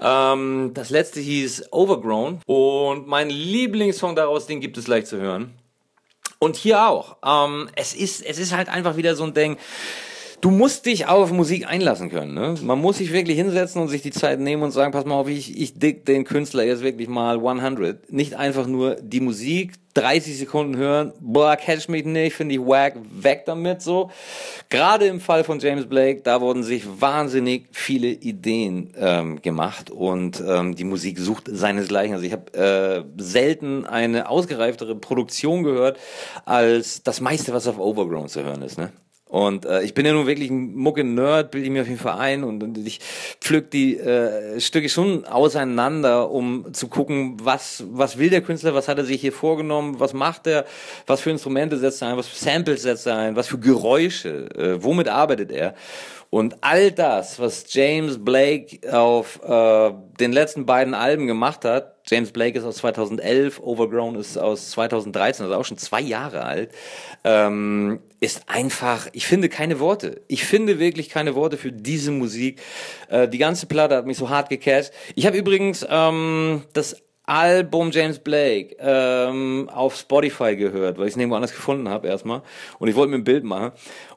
Ähm, 0.00 0.70
das 0.74 0.90
letzte 0.90 1.20
hieß 1.20 1.68
Overgrown. 1.70 2.40
Und 2.46 3.06
mein 3.06 3.28
Lieblingssong 3.28 4.16
daraus, 4.16 4.46
den 4.46 4.60
gibt 4.60 4.78
es 4.78 4.86
gleich 4.86 5.06
zu 5.06 5.18
hören. 5.18 5.52
Und 6.38 6.56
hier 6.56 6.86
auch. 6.86 7.16
Ähm, 7.24 7.68
es, 7.76 7.94
ist, 7.94 8.24
es 8.24 8.38
ist 8.38 8.54
halt 8.54 8.68
einfach 8.68 8.96
wieder 8.96 9.16
so 9.16 9.24
ein 9.24 9.34
Ding. 9.34 9.56
Du 10.40 10.50
musst 10.50 10.84
dich 10.84 11.06
auf 11.06 11.32
Musik 11.32 11.66
einlassen 11.66 12.10
können. 12.10 12.34
Ne? 12.34 12.54
Man 12.62 12.78
muss 12.78 12.98
sich 12.98 13.12
wirklich 13.12 13.38
hinsetzen 13.38 13.80
und 13.80 13.88
sich 13.88 14.02
die 14.02 14.10
Zeit 14.10 14.40
nehmen 14.40 14.62
und 14.62 14.72
sagen, 14.72 14.92
pass 14.92 15.06
mal 15.06 15.14
auf, 15.14 15.28
ich, 15.28 15.58
ich 15.58 15.78
dick 15.78 16.04
den 16.04 16.24
Künstler 16.24 16.64
jetzt 16.64 16.82
wirklich 16.82 17.08
mal 17.08 17.36
100. 17.36 18.12
Nicht 18.12 18.34
einfach 18.34 18.66
nur 18.66 18.96
die 18.96 19.20
Musik, 19.20 19.72
30 19.94 20.38
Sekunden 20.38 20.76
hören, 20.76 21.12
boah, 21.20 21.56
catch 21.56 21.88
mich 21.88 22.04
nicht, 22.04 22.34
finde 22.34 22.56
ich 22.56 22.60
wack, 22.60 22.94
weg 23.10 23.44
damit 23.46 23.80
so. 23.80 24.10
Gerade 24.68 25.06
im 25.06 25.20
Fall 25.20 25.44
von 25.44 25.60
James 25.60 25.88
Blake, 25.88 26.22
da 26.22 26.40
wurden 26.40 26.64
sich 26.64 26.84
wahnsinnig 27.00 27.68
viele 27.72 28.08
Ideen 28.08 28.92
ähm, 28.98 29.40
gemacht 29.40 29.90
und 29.90 30.42
ähm, 30.46 30.74
die 30.74 30.84
Musik 30.84 31.18
sucht 31.18 31.44
seinesgleichen. 31.50 32.14
Also 32.14 32.26
ich 32.26 32.32
habe 32.32 32.52
äh, 32.54 33.22
selten 33.22 33.86
eine 33.86 34.28
ausgereiftere 34.28 34.96
Produktion 34.96 35.62
gehört 35.62 35.98
als 36.44 37.02
das 37.02 37.20
meiste, 37.20 37.52
was 37.52 37.68
auf 37.68 37.78
Overgrown 37.78 38.28
zu 38.28 38.42
hören 38.42 38.62
ist. 38.62 38.78
Ne? 38.78 38.92
Und 39.34 39.66
äh, 39.66 39.82
ich 39.82 39.94
bin 39.94 40.06
ja 40.06 40.12
nun 40.12 40.28
wirklich 40.28 40.48
ein 40.48 40.76
Mucke-Nerd, 40.76 41.50
bilde 41.50 41.66
ich 41.66 41.72
mir 41.72 41.82
auf 41.82 41.88
jeden 41.88 41.98
Fall 41.98 42.20
ein 42.20 42.44
und, 42.44 42.62
und 42.62 42.78
ich 42.78 43.00
pflück 43.40 43.68
die 43.68 43.98
äh, 43.98 44.60
Stücke 44.60 44.88
schon 44.88 45.24
auseinander, 45.24 46.30
um 46.30 46.72
zu 46.72 46.86
gucken, 46.86 47.36
was, 47.42 47.82
was 47.90 48.16
will 48.16 48.30
der 48.30 48.42
Künstler, 48.42 48.74
was 48.74 48.86
hat 48.86 48.98
er 48.98 49.04
sich 49.04 49.20
hier 49.20 49.32
vorgenommen, 49.32 49.98
was 49.98 50.12
macht 50.12 50.46
er, 50.46 50.66
was 51.08 51.20
für 51.20 51.30
Instrumente 51.30 51.78
setzt 51.78 52.00
er 52.02 52.10
ein, 52.10 52.16
was 52.16 52.28
für 52.28 52.36
Samples 52.36 52.82
setzt 52.82 53.08
er 53.08 53.16
ein, 53.16 53.34
was 53.34 53.48
für 53.48 53.58
Geräusche, 53.58 54.48
äh, 54.56 54.80
womit 54.80 55.08
arbeitet 55.08 55.50
er. 55.50 55.74
Und 56.30 56.56
all 56.62 56.92
das, 56.92 57.40
was 57.40 57.72
James 57.72 58.24
Blake 58.24 58.80
auf 58.92 59.40
äh, 59.44 59.92
den 60.20 60.32
letzten 60.32 60.64
beiden 60.64 60.94
Alben 60.94 61.26
gemacht 61.26 61.64
hat, 61.64 61.94
James 62.06 62.32
Blake 62.32 62.58
ist 62.58 62.64
aus 62.64 62.76
2011, 62.78 63.60
Overgrown 63.60 64.16
ist 64.16 64.36
aus 64.36 64.70
2013, 64.72 65.46
also 65.46 65.56
auch 65.56 65.64
schon 65.64 65.78
zwei 65.78 66.00
Jahre 66.00 66.44
alt, 66.44 66.70
ähm, 67.24 68.00
ist 68.24 68.48
einfach, 68.48 69.08
ich 69.12 69.26
finde 69.26 69.48
keine 69.48 69.78
Worte. 69.80 70.22
Ich 70.28 70.44
finde 70.44 70.78
wirklich 70.78 71.08
keine 71.08 71.34
Worte 71.34 71.56
für 71.56 71.72
diese 71.72 72.10
Musik. 72.10 72.60
Äh, 73.08 73.28
die 73.28 73.38
ganze 73.38 73.66
Platte 73.66 73.96
hat 73.96 74.06
mich 74.06 74.16
so 74.16 74.30
hart 74.30 74.48
gecatcht. 74.48 74.92
Ich 75.14 75.26
habe 75.26 75.36
übrigens 75.36 75.86
ähm, 75.88 76.62
das 76.72 76.96
Album 77.26 77.90
James 77.90 78.18
Blake 78.18 78.76
ähm, 78.78 79.70
auf 79.72 79.96
Spotify 79.96 80.56
gehört, 80.56 80.98
weil 80.98 81.06
ich 81.06 81.12
es 81.12 81.16
nirgendwo 81.16 81.36
anders 81.36 81.52
gefunden 81.52 81.88
habe 81.88 82.08
erstmal. 82.08 82.42
Und 82.78 82.88
ich 82.88 82.96
wollte 82.96 83.10
mir 83.10 83.16
ein 83.16 83.24
Bild 83.24 83.44
machen. 83.44 83.72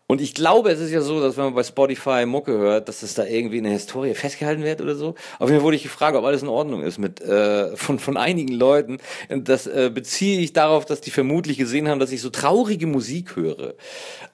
Und 0.09 0.21
ich 0.21 0.33
glaube, 0.33 0.71
es 0.71 0.79
ist 0.79 0.91
ja 0.91 1.01
so, 1.01 1.19
dass 1.19 1.35
wenn 1.35 1.43
man 1.45 1.53
bei 1.53 1.63
Spotify 1.63 2.25
Mucke 2.25 2.53
hört, 2.53 2.87
dass 2.87 3.03
es 3.03 3.13
da 3.13 3.25
irgendwie 3.25 3.57
in 3.57 3.65
der 3.65 3.73
Historie 3.73 4.13
festgehalten 4.13 4.63
wird 4.63 4.79
oder 4.79 4.95
so. 4.95 5.15
Auf 5.37 5.49
jeden 5.49 5.59
Fall 5.59 5.63
wurde 5.63 5.75
ich 5.75 5.83
gefragt, 5.83 6.15
ob 6.15 6.23
alles 6.23 6.41
in 6.43 6.47
Ordnung 6.47 6.81
ist 6.81 6.97
mit 6.97 7.19
äh, 7.19 7.75
von 7.75 7.99
von 7.99 8.15
einigen 8.15 8.53
Leuten. 8.53 8.99
Und 9.27 9.49
das 9.49 9.67
äh, 9.67 9.91
beziehe 9.93 10.39
ich 10.39 10.53
darauf, 10.53 10.85
dass 10.85 11.01
die 11.01 11.11
vermutlich 11.11 11.57
gesehen 11.57 11.89
haben, 11.89 11.99
dass 11.99 12.13
ich 12.13 12.21
so 12.21 12.29
traurige 12.29 12.87
Musik 12.87 13.35
höre. 13.35 13.73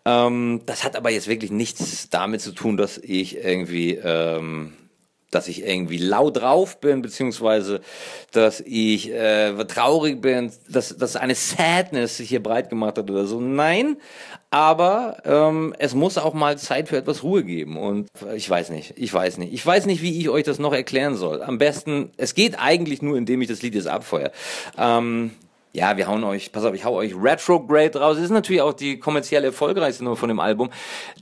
Ähm, 0.06 0.62
das 0.68 0.84
hat 0.84 0.96
aber 0.96 1.10
jetzt 1.10 1.28
wirklich 1.28 1.50
nichts 1.50 2.08
damit 2.10 2.42
zu 2.42 2.52
tun, 2.52 2.78
dass 2.78 3.00
ich 3.00 3.38
irgendwie 3.44 3.96
ähm, 3.96 4.74
dass 5.34 5.48
ich 5.48 5.66
irgendwie 5.66 5.98
laut 5.98 6.38
drauf 6.38 6.80
bin, 6.80 7.02
beziehungsweise 7.02 7.82
dass 8.32 8.62
ich 8.62 9.12
äh, 9.12 9.54
traurig 9.66 10.22
bin, 10.22 10.52
dass, 10.70 10.98
dass 10.98 11.16
eine 11.16 11.36
Sadness 11.36 12.18
sich 12.18 12.30
hier 12.30 12.44
breit 12.44 12.70
gemacht 12.70 12.98
hat 12.98 13.10
oder 13.10 13.26
so. 13.26 13.40
Nein, 13.40 13.98
aber 14.50 15.18
ähm, 15.26 15.74
es 15.80 15.96
muss 15.96 16.18
auch 16.18 16.34
mal 16.34 16.58
Zeit 16.58 16.90
für 16.90 16.98
etwas 16.98 17.24
Ruhe 17.24 17.44
geben. 17.44 17.76
Und 17.76 18.08
ich 18.36 18.48
weiß 18.48 18.70
nicht, 18.70 18.94
ich 18.98 19.12
weiß 19.12 19.40
nicht. 19.40 19.52
Ich 19.52 19.66
weiß 19.66 19.88
nicht, 19.88 20.02
wie 20.02 20.20
ich 20.20 20.30
euch 20.30 20.44
das 20.44 20.60
noch 20.60 20.74
erklären 20.74 21.16
soll. 21.16 21.42
Am 21.42 21.58
besten, 21.58 22.12
es 22.18 22.36
geht 22.36 22.60
eigentlich 22.60 23.02
nur, 23.02 23.18
indem 23.18 23.42
ich 23.42 23.48
das 23.48 23.62
Lied 23.62 23.74
jetzt 23.74 23.88
abfeuere. 23.88 24.32
Ähm, 24.78 25.32
ja, 25.76 25.98
wir 25.98 26.08
hauen 26.08 26.24
euch, 26.24 26.52
pass 26.52 26.64
auf, 26.66 26.76
ich 26.76 26.86
hau 26.86 26.96
euch 26.96 27.14
Retrograde 27.16 28.00
raus. 28.00 28.16
Das 28.16 28.26
ist 28.26 28.32
natürlich 28.32 28.62
auch 28.62 28.74
die 28.74 29.00
kommerziell 29.00 29.44
erfolgreichste 29.44 30.04
Nummer 30.04 30.16
von 30.16 30.30
dem 30.30 30.40
Album. 30.40 30.70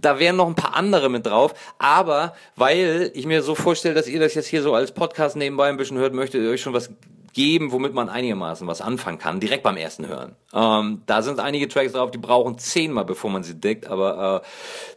Da 0.02 0.20
wären 0.20 0.36
noch 0.36 0.48
ein 0.48 0.56
paar 0.56 0.76
andere 0.76 1.10
mit 1.10 1.26
drauf, 1.26 1.54
aber 1.80 2.36
weil 2.58 3.12
ich 3.14 3.26
mir 3.26 3.44
so 3.44 3.56
vorstelle, 3.56 3.96
dass 3.96 4.08
ihr 4.08 4.20
das 4.20 4.34
jetzt 4.34 4.48
hier 4.48 4.62
so 4.62 4.74
als 4.74 4.92
Podcast 4.92 5.38
nebenbei 5.38 5.70
ein 5.70 5.78
bisschen 5.78 5.98
hört, 5.98 6.14
möchtet 6.14 6.44
ihr 6.44 6.50
euch 6.50 6.62
schon 6.62 6.74
was 6.74 6.90
geben, 7.34 7.72
womit 7.72 7.94
man 7.94 8.10
einigermaßen 8.10 8.68
was 8.68 8.82
anfangen 8.82 9.18
kann, 9.18 9.40
direkt 9.40 9.64
beim 9.64 9.78
ersten 9.78 10.06
Hören. 10.06 10.36
Ähm, 10.54 11.02
da 11.06 11.22
sind 11.22 11.40
einige 11.40 11.70
Tracks 11.70 11.94
drauf, 11.94 12.12
die 12.12 12.18
brauchen 12.18 12.58
zehnmal, 12.58 13.06
bevor 13.06 13.30
man 13.30 13.44
sie 13.44 13.56
deckt, 13.56 13.88
aber 13.88 14.42
äh, 14.44 14.48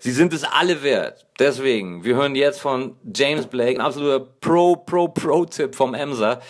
sie 0.01 0.11
sind 0.11 0.33
es 0.33 0.43
alle 0.43 0.83
wert. 0.83 1.27
Deswegen, 1.39 2.03
wir 2.03 2.17
hören 2.17 2.35
jetzt 2.35 2.61
von 2.61 2.97
James 3.15 3.47
Blake, 3.47 3.79
ein 3.79 3.87
absoluter 3.87 4.19
Pro, 4.41 4.75
Pro, 4.75 5.07
Pro-Tipp 5.07 5.77
vom 5.77 5.95
Emser. 5.95 6.41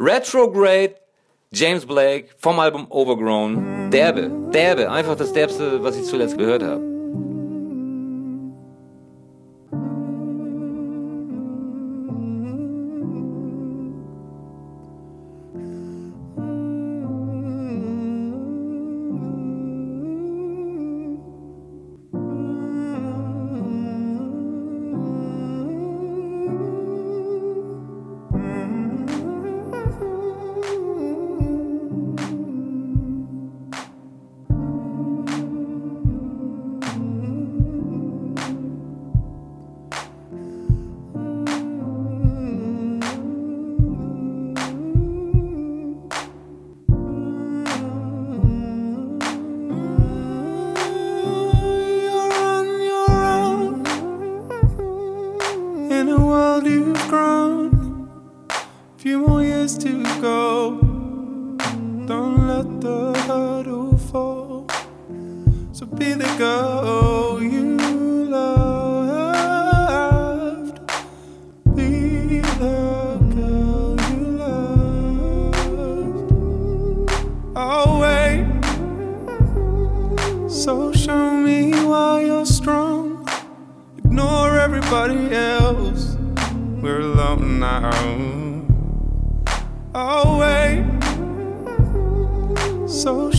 Retrograde 0.00 0.94
James 1.54 1.86
Blake 1.86 2.30
vom 2.36 2.58
Album 2.58 2.86
Overgrown. 2.90 3.88
Derbe, 3.92 4.28
derbe, 4.52 4.90
einfach 4.90 5.14
das 5.14 5.32
derbste, 5.32 5.82
was 5.84 5.96
ich 5.96 6.04
zuletzt 6.04 6.36
gehört 6.36 6.64
habe. 6.64 6.93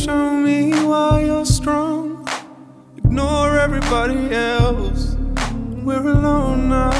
Show 0.05 0.37
me 0.37 0.69
why 0.85 1.21
you're 1.21 1.47
strong. 1.47 2.29
Ignore 2.95 3.57
everybody 3.57 4.29
else. 4.35 5.15
We're 5.83 6.07
alone 6.17 6.69
now. 6.69 6.91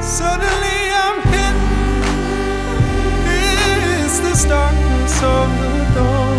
Suddenly 0.00 0.78
I'm 1.02 1.18
hidden. 1.34 1.66
It's 4.04 4.20
this 4.20 4.44
darkness 4.44 5.16
of 5.20 5.48
the 5.58 5.72
dawn. 5.96 6.38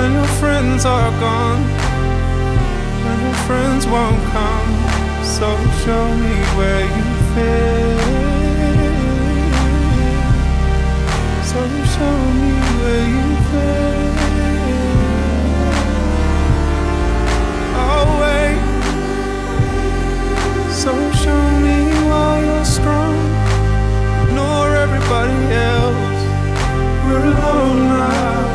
And 0.00 0.14
your 0.14 0.30
friends 0.40 0.86
are 0.86 1.10
gone. 1.20 1.62
And 3.08 3.20
your 3.26 3.38
friends 3.44 3.86
won't 3.86 4.24
come. 4.32 4.70
So 5.22 5.48
show 5.84 6.08
me 6.24 6.34
where 6.56 6.84
you 6.96 7.04
fit. 7.34 7.98
So 11.44 11.60
show 11.94 12.16
me 12.40 12.52
where 12.80 13.06
you 13.06 13.36
fit. 13.50 13.87
strong, 22.78 23.16
nor 24.34 24.64
everybody 24.84 25.40
else. 25.54 26.22
We're 27.04 27.26
alone 27.32 27.78
now. 27.88 28.47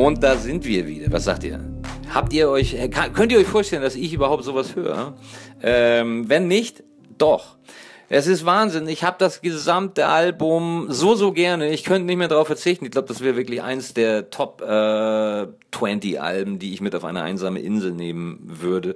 Und 0.00 0.22
da 0.22 0.36
sind 0.36 0.64
wir 0.64 0.86
wieder. 0.86 1.12
Was 1.12 1.24
sagt 1.24 1.44
ihr? 1.44 1.60
Habt 2.14 2.32
ihr 2.32 2.48
euch, 2.48 2.74
könnt 3.12 3.32
ihr 3.32 3.38
euch 3.38 3.46
vorstellen, 3.46 3.82
dass 3.82 3.96
ich 3.96 4.14
überhaupt 4.14 4.44
sowas 4.44 4.74
höre? 4.74 5.12
Ähm, 5.62 6.26
wenn 6.26 6.48
nicht, 6.48 6.82
doch. 7.18 7.58
Es 8.08 8.26
ist 8.26 8.46
Wahnsinn. 8.46 8.88
Ich 8.88 9.04
habe 9.04 9.16
das 9.18 9.42
gesamte 9.42 10.06
Album 10.06 10.86
so, 10.88 11.14
so 11.16 11.32
gerne. 11.32 11.68
Ich 11.68 11.84
könnte 11.84 12.06
nicht 12.06 12.16
mehr 12.16 12.28
darauf 12.28 12.46
verzichten. 12.46 12.86
Ich 12.86 12.92
glaube, 12.92 13.08
das 13.08 13.20
wäre 13.20 13.36
wirklich 13.36 13.62
eins 13.62 13.92
der 13.92 14.30
Top 14.30 14.62
äh, 14.62 15.46
20 15.70 16.18
Alben, 16.18 16.58
die 16.58 16.72
ich 16.72 16.80
mit 16.80 16.94
auf 16.94 17.04
eine 17.04 17.20
einsame 17.20 17.60
Insel 17.60 17.92
nehmen 17.92 18.40
würde. 18.42 18.94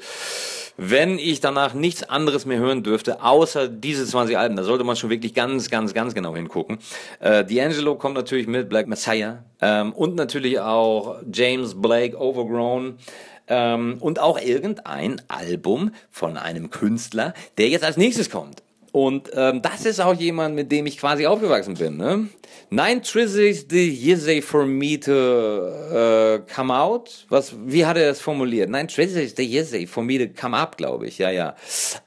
Wenn 0.76 1.18
ich 1.18 1.40
danach 1.40 1.72
nichts 1.72 2.02
anderes 2.02 2.46
mehr 2.46 2.58
hören 2.58 2.82
dürfte, 2.82 3.22
außer 3.22 3.68
diese 3.68 4.04
20 4.04 4.36
Alben, 4.36 4.56
da 4.56 4.64
sollte 4.64 4.82
man 4.82 4.96
schon 4.96 5.08
wirklich 5.08 5.32
ganz, 5.32 5.70
ganz, 5.70 5.94
ganz 5.94 6.14
genau 6.14 6.34
hingucken. 6.34 6.78
Äh, 7.20 7.44
D'Angelo 7.44 7.94
kommt 7.94 8.16
natürlich 8.16 8.48
mit, 8.48 8.68
Black 8.68 8.88
Messiah 8.88 9.44
ähm, 9.60 9.92
und 9.92 10.16
natürlich 10.16 10.58
auch 10.58 11.18
James 11.32 11.80
Blake, 11.80 12.18
Overgrown. 12.18 12.98
Ähm, 13.46 13.98
und 14.00 14.18
auch 14.18 14.40
irgendein 14.40 15.20
Album 15.28 15.92
von 16.10 16.38
einem 16.38 16.70
Künstler, 16.70 17.34
der 17.58 17.68
jetzt 17.68 17.84
als 17.84 17.98
nächstes 17.98 18.30
kommt. 18.30 18.63
Und 18.94 19.28
ähm, 19.34 19.60
das 19.60 19.86
ist 19.86 19.98
auch 19.98 20.14
jemand, 20.14 20.54
mit 20.54 20.70
dem 20.70 20.86
ich 20.86 20.98
quasi 20.98 21.26
aufgewachsen 21.26 21.74
bin. 21.74 21.96
Ne? 21.96 22.28
Nine 22.70 23.02
Trizies 23.02 23.66
the 23.68 23.90
Year 23.90 24.40
for 24.40 24.66
me 24.66 25.00
to 25.00 25.10
uh, 25.10 26.38
come 26.54 26.72
out. 26.72 27.26
Was, 27.28 27.56
wie 27.66 27.84
hat 27.84 27.96
er 27.96 28.06
das 28.06 28.20
formuliert? 28.20 28.70
Nine 28.70 28.86
Trizies 28.86 29.34
the 29.36 29.42
Year 29.42 29.88
for 29.88 30.04
me 30.04 30.24
to 30.24 30.32
come 30.40 30.56
up, 30.56 30.76
glaube 30.76 31.08
ich. 31.08 31.18
Ja, 31.18 31.30
ja. 31.30 31.56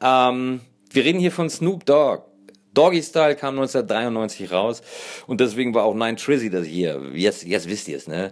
Ähm, 0.02 0.62
wir 0.90 1.04
reden 1.04 1.20
hier 1.20 1.34
von 1.34 1.50
Snoop 1.50 1.86
Dogg. 1.86 2.22
Doggy 2.74 3.04
Style 3.04 3.36
kam 3.36 3.60
1993 3.60 4.50
raus 4.54 4.82
und 5.26 5.42
deswegen 5.42 5.74
war 5.74 5.84
auch 5.84 5.94
Nine 5.94 6.16
Trizzy 6.16 6.50
das 6.50 6.66
hier. 6.68 7.02
Jetzt, 7.14 7.44
jetzt 7.44 7.68
wisst 7.68 7.90
ihr 7.90 7.98
es, 7.98 8.08
ne? 8.08 8.32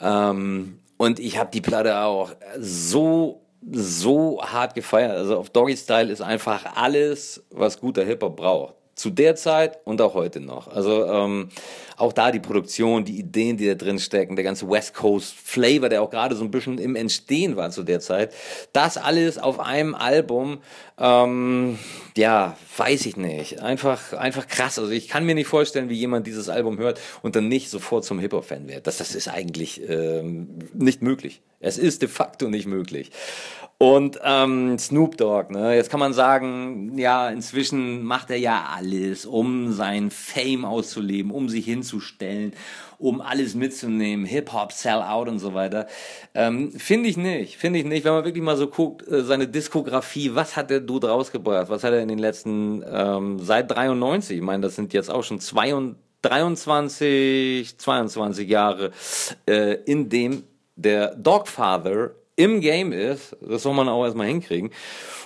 Ähm, 0.00 0.80
und 0.96 1.20
ich 1.20 1.38
habe 1.38 1.52
die 1.52 1.60
Platte 1.60 1.98
auch 1.98 2.32
so 2.58 3.41
so 3.70 4.40
hart 4.42 4.74
gefeiert. 4.74 5.12
Also 5.12 5.38
auf 5.38 5.50
Doggy 5.50 5.76
Style 5.76 6.10
ist 6.10 6.20
einfach 6.20 6.76
alles, 6.76 7.42
was 7.50 7.80
guter 7.80 8.04
Hip-Hop 8.04 8.36
braucht. 8.36 8.74
Zu 8.94 9.08
der 9.08 9.36
Zeit 9.36 9.78
und 9.84 10.02
auch 10.02 10.12
heute 10.12 10.38
noch. 10.38 10.68
Also 10.68 11.06
ähm, 11.06 11.48
auch 11.96 12.12
da 12.12 12.30
die 12.30 12.40
Produktion, 12.40 13.06
die 13.06 13.18
Ideen, 13.18 13.56
die 13.56 13.66
da 13.66 13.74
drin 13.74 13.98
stecken, 13.98 14.36
der 14.36 14.44
ganze 14.44 14.68
West 14.68 14.92
Coast 14.92 15.32
Flavor, 15.32 15.88
der 15.88 16.02
auch 16.02 16.10
gerade 16.10 16.36
so 16.36 16.44
ein 16.44 16.50
bisschen 16.50 16.76
im 16.76 16.94
Entstehen 16.94 17.56
war 17.56 17.70
zu 17.70 17.84
der 17.84 18.00
Zeit. 18.00 18.34
Das 18.74 18.98
alles 18.98 19.38
auf 19.38 19.60
einem 19.60 19.94
Album, 19.94 20.58
ähm, 20.98 21.78
ja, 22.18 22.54
weiß 22.76 23.06
ich 23.06 23.16
nicht. 23.16 23.62
Einfach, 23.62 24.12
einfach 24.12 24.46
krass. 24.46 24.78
Also 24.78 24.90
ich 24.92 25.08
kann 25.08 25.24
mir 25.24 25.34
nicht 25.34 25.48
vorstellen, 25.48 25.88
wie 25.88 25.94
jemand 25.94 26.26
dieses 26.26 26.50
Album 26.50 26.76
hört 26.76 27.00
und 27.22 27.34
dann 27.34 27.48
nicht 27.48 27.70
sofort 27.70 28.04
zum 28.04 28.18
Hip-Hop-Fan 28.18 28.68
wird. 28.68 28.86
Das, 28.86 28.98
das 28.98 29.14
ist 29.14 29.28
eigentlich 29.28 29.80
ähm, 29.88 30.58
nicht 30.74 31.00
möglich. 31.00 31.40
Es 31.62 31.78
ist 31.78 32.02
de 32.02 32.08
facto 32.08 32.48
nicht 32.48 32.66
möglich. 32.66 33.10
Und 33.78 34.20
ähm, 34.22 34.78
Snoop 34.78 35.16
Dogg, 35.16 35.50
ne? 35.50 35.74
Jetzt 35.74 35.90
kann 35.90 35.98
man 35.98 36.12
sagen, 36.12 36.96
ja, 36.96 37.28
inzwischen 37.30 38.04
macht 38.04 38.30
er 38.30 38.36
ja 38.36 38.68
alles, 38.76 39.26
um 39.26 39.72
sein 39.72 40.12
Fame 40.12 40.64
auszuleben, 40.64 41.32
um 41.32 41.48
sich 41.48 41.64
hinzustellen, 41.64 42.52
um 42.98 43.20
alles 43.20 43.56
mitzunehmen, 43.56 44.24
Hip-Hop, 44.24 44.70
Sell-Out 44.70 45.28
und 45.28 45.40
so 45.40 45.54
weiter. 45.54 45.88
Ähm, 46.32 46.70
finde 46.70 47.08
ich 47.08 47.16
nicht, 47.16 47.56
finde 47.56 47.80
ich 47.80 47.84
nicht. 47.84 48.04
Wenn 48.04 48.12
man 48.12 48.24
wirklich 48.24 48.44
mal 48.44 48.56
so 48.56 48.68
guckt, 48.68 49.06
äh, 49.08 49.24
seine 49.24 49.48
Diskografie, 49.48 50.32
was 50.32 50.56
hat 50.56 50.70
der 50.70 50.78
Dude 50.78 51.08
rausgebracht? 51.08 51.68
Was 51.68 51.82
hat 51.82 51.92
er 51.92 52.02
in 52.02 52.08
den 52.08 52.20
letzten, 52.20 52.84
ähm, 52.88 53.40
seit 53.40 53.68
93, 53.68 54.36
ich 54.36 54.42
meine, 54.44 54.62
das 54.62 54.76
sind 54.76 54.92
jetzt 54.92 55.10
auch 55.10 55.24
schon 55.24 55.40
22, 55.40 55.96
23, 56.22 57.78
22 57.78 58.48
Jahre, 58.48 58.92
äh, 59.46 59.74
in 59.86 60.08
dem 60.08 60.44
der 60.76 61.14
Dogfather 61.14 62.12
im 62.36 62.60
Game 62.60 62.92
ist, 62.92 63.36
das 63.40 63.62
soll 63.62 63.74
man 63.74 63.88
auch 63.88 64.04
erstmal 64.04 64.26
hinkriegen. 64.26 64.70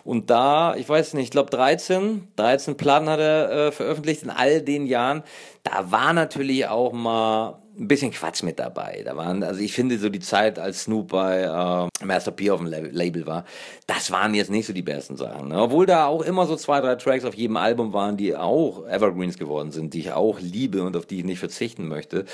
Und 0.05 0.31
da, 0.31 0.75
ich 0.77 0.89
weiß 0.89 1.15
nicht, 1.15 1.25
ich 1.25 1.31
glaube 1.31 1.51
13, 1.51 2.29
13 2.37 2.77
Platten 2.77 3.09
hat 3.09 3.21
er 3.21 3.51
äh, 3.51 3.73
veröffentlicht 3.73 4.23
in 4.23 4.31
all 4.31 4.61
den 4.61 4.87
Jahren. 4.87 5.23
Da 5.63 5.91
war 5.91 6.13
natürlich 6.13 6.67
auch 6.67 6.93
mal 6.93 7.63
ein 7.79 7.89
bisschen 7.89 8.11
Quatsch 8.11 8.43
mit 8.43 8.59
dabei. 8.59 9.03
Da 9.05 9.17
waren, 9.17 9.43
also 9.43 9.61
ich 9.61 9.73
finde 9.73 9.99
so 9.99 10.09
die 10.09 10.21
Zeit, 10.21 10.59
als 10.59 10.85
Snoop 10.85 11.09
bei 11.09 11.43
äh, 11.43 12.05
Master 12.05 12.31
P 12.31 12.51
auf 12.51 12.61
dem 12.61 12.69
Label 12.69 13.27
war, 13.27 13.45
das 13.87 14.11
waren 14.11 14.35
jetzt 14.35 14.51
nicht 14.51 14.67
so 14.67 14.73
die 14.73 14.83
besten 14.83 15.17
Sachen. 15.17 15.49
Ne? 15.49 15.61
Obwohl 15.61 15.87
da 15.87 16.07
auch 16.07 16.23
immer 16.23 16.47
so 16.47 16.57
zwei, 16.57 16.81
drei 16.81 16.97
Tracks 16.97 17.25
auf 17.25 17.35
jedem 17.35 17.57
Album 17.57 17.93
waren, 17.93 18.17
die 18.17 18.35
auch 18.35 18.87
Evergreens 18.87 19.39
geworden 19.39 19.73
sind, 19.73 19.95
die 19.95 20.01
ich 20.01 20.13
auch 20.13 20.41
liebe 20.41 20.83
und 20.83 20.97
auf 20.97 21.07
die 21.07 21.19
ich 21.19 21.25
nicht 21.25 21.39
verzichten 21.39 21.89
möchte. 21.89 22.25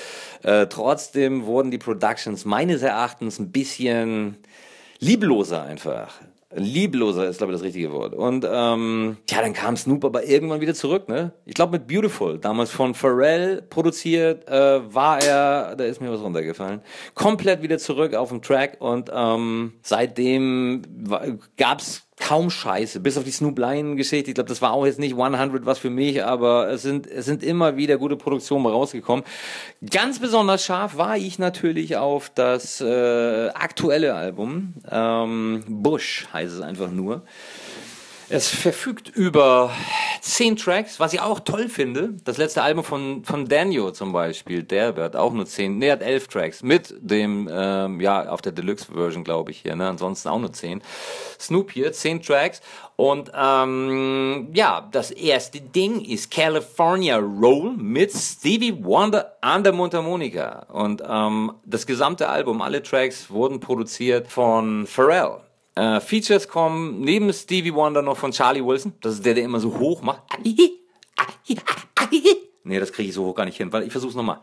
Äh, 0.43 0.67
trotzdem 0.67 1.47
wurden 1.47 1.71
die 1.71 1.79
Productions 1.79 2.45
meines 2.45 2.83
Erachtens 2.83 3.39
ein 3.39 3.51
bisschen 3.51 4.37
liebloser 5.01 5.63
einfach. 5.63 6.21
Liebloser 6.55 7.27
ist, 7.29 7.39
glaube 7.39 7.53
ich, 7.53 7.59
das 7.59 7.65
richtige 7.65 7.93
Wort. 7.93 8.15
Und 8.15 8.47
ähm, 8.51 9.17
ja, 9.29 9.41
dann 9.41 9.53
kam 9.53 9.77
Snoop 9.77 10.05
aber 10.05 10.25
irgendwann 10.25 10.61
wieder 10.61 10.75
zurück, 10.75 11.09
ne? 11.09 11.33
Ich 11.47 11.55
glaube 11.55 11.73
mit 11.73 11.87
Beautiful, 11.87 12.39
damals 12.39 12.71
von 12.71 12.95
Pharrell 12.95 13.63
produziert, 13.63 14.49
äh, 14.49 14.95
war 14.95 15.23
er, 15.23 15.77
da 15.77 15.85
ist 15.85 16.01
mir 16.01 16.13
was 16.13 16.21
runtergefallen, 16.21 16.81
komplett 17.15 17.63
wieder 17.63 17.79
zurück 17.79 18.15
auf 18.15 18.29
dem 18.29 18.43
Track 18.43 18.77
und 18.81 19.11
ähm, 19.13 19.75
seitdem 19.83 20.83
gab's 21.57 22.07
kaum 22.33 22.49
Scheiße, 22.49 23.01
bis 23.01 23.19
auf 23.19 23.25
die 23.25 23.31
Snoop 23.31 23.59
Lion 23.59 23.99
Geschichte. 23.99 24.31
Ich 24.31 24.35
glaube, 24.35 24.49
das 24.49 24.63
war 24.63 24.73
auch 24.73 24.87
jetzt 24.87 24.99
nicht 24.99 25.19
100 25.19 25.67
was 25.67 25.79
für 25.79 25.91
mich, 25.91 26.25
aber 26.25 26.71
es 26.71 26.81
sind, 26.81 27.07
es 27.07 27.27
sind 27.27 27.43
immer 27.43 27.77
wieder 27.77 27.99
gute 27.99 28.17
Produktionen 28.17 28.65
rausgekommen. 28.65 29.23
Ganz 29.91 30.19
besonders 30.19 30.65
scharf 30.65 30.97
war 30.97 31.19
ich 31.19 31.39
natürlich 31.39 31.99
auf 31.99 32.31
das 32.35 32.81
äh, 32.81 33.49
aktuelle 33.49 34.15
Album. 34.15 34.73
Ähm, 34.91 35.63
Bush 35.69 36.27
heißt 36.33 36.55
es 36.55 36.63
einfach 36.63 36.91
nur. 36.91 37.21
Es 38.35 38.49
verfügt 38.49 39.11
über 39.11 39.73
zehn 40.23 40.57
Tracks, 40.57 40.99
was 40.99 41.13
ich 41.13 41.21
auch 41.21 41.41
toll 41.41 41.69
finde. 41.69 42.15
Das 42.25 42.39
letzte 42.39 42.63
Album 42.63 42.83
von, 42.83 43.25
von 43.27 43.47
Daniel 43.47 43.93
zum 43.93 44.13
Beispiel, 44.13 44.63
der 44.63 44.95
hat 44.95 45.17
auch 45.17 45.35
nur 45.35 45.45
zehn, 45.45 45.77
nee, 45.77 45.91
hat 45.91 46.01
elf 46.01 46.29
Tracks 46.29 46.63
mit 46.63 46.95
dem, 46.99 47.47
ähm, 47.53 48.01
ja, 48.01 48.31
auf 48.31 48.41
der 48.41 48.53
Deluxe-Version, 48.53 49.23
glaube 49.23 49.51
ich, 49.51 49.59
hier, 49.59 49.77
ne, 49.77 49.87
ansonsten 49.87 50.31
auch 50.31 50.39
nur 50.39 50.51
zehn. 50.51 50.83
Snoop 51.39 51.73
hier, 51.73 51.93
zehn 51.93 52.23
Tracks. 52.23 52.63
Und 52.97 53.31
ähm, 53.35 54.49
ja, 54.55 54.89
das 54.91 55.11
erste 55.11 55.61
Ding 55.61 56.01
ist 56.01 56.31
California 56.31 57.19
Roll 57.19 57.75
mit 57.77 58.13
Stevie 58.13 58.83
Wonder 58.83 59.37
an 59.43 59.63
der 59.63 59.75
Mundharmonika. 59.75 60.69
Und 60.73 61.03
ähm, 61.07 61.53
das 61.67 61.87
gesamte 61.87 62.31
Album, 62.31 62.63
alle 62.63 62.83
Tracks 62.83 63.29
wurden 63.29 63.61
produziert 63.61 64.29
von 64.29 64.87
Pharrell. 64.87 65.43
Äh, 65.75 66.01
Features 66.01 66.49
kommen 66.49 67.01
neben 67.01 67.33
Stevie 67.33 67.73
Wonder 67.75 68.03
noch 68.03 68.17
von 68.17 68.33
Charlie 68.33 68.65
Wilson. 68.65 68.93
Das 69.01 69.15
ist 69.15 69.25
der, 69.25 69.35
der 69.35 69.45
immer 69.45 69.61
so 69.61 69.79
hoch 69.79 70.03
macht. 70.03 70.23
Nee, 72.65 72.79
das 72.79 72.93
kriege 72.93 73.09
ich 73.09 73.15
so 73.15 73.25
hoch 73.25 73.35
gar 73.35 73.45
nicht 73.45 73.57
hin, 73.57 73.73
weil 73.73 73.83
ich 73.85 73.93
versuch's 73.93 74.15
nochmal. 74.15 74.41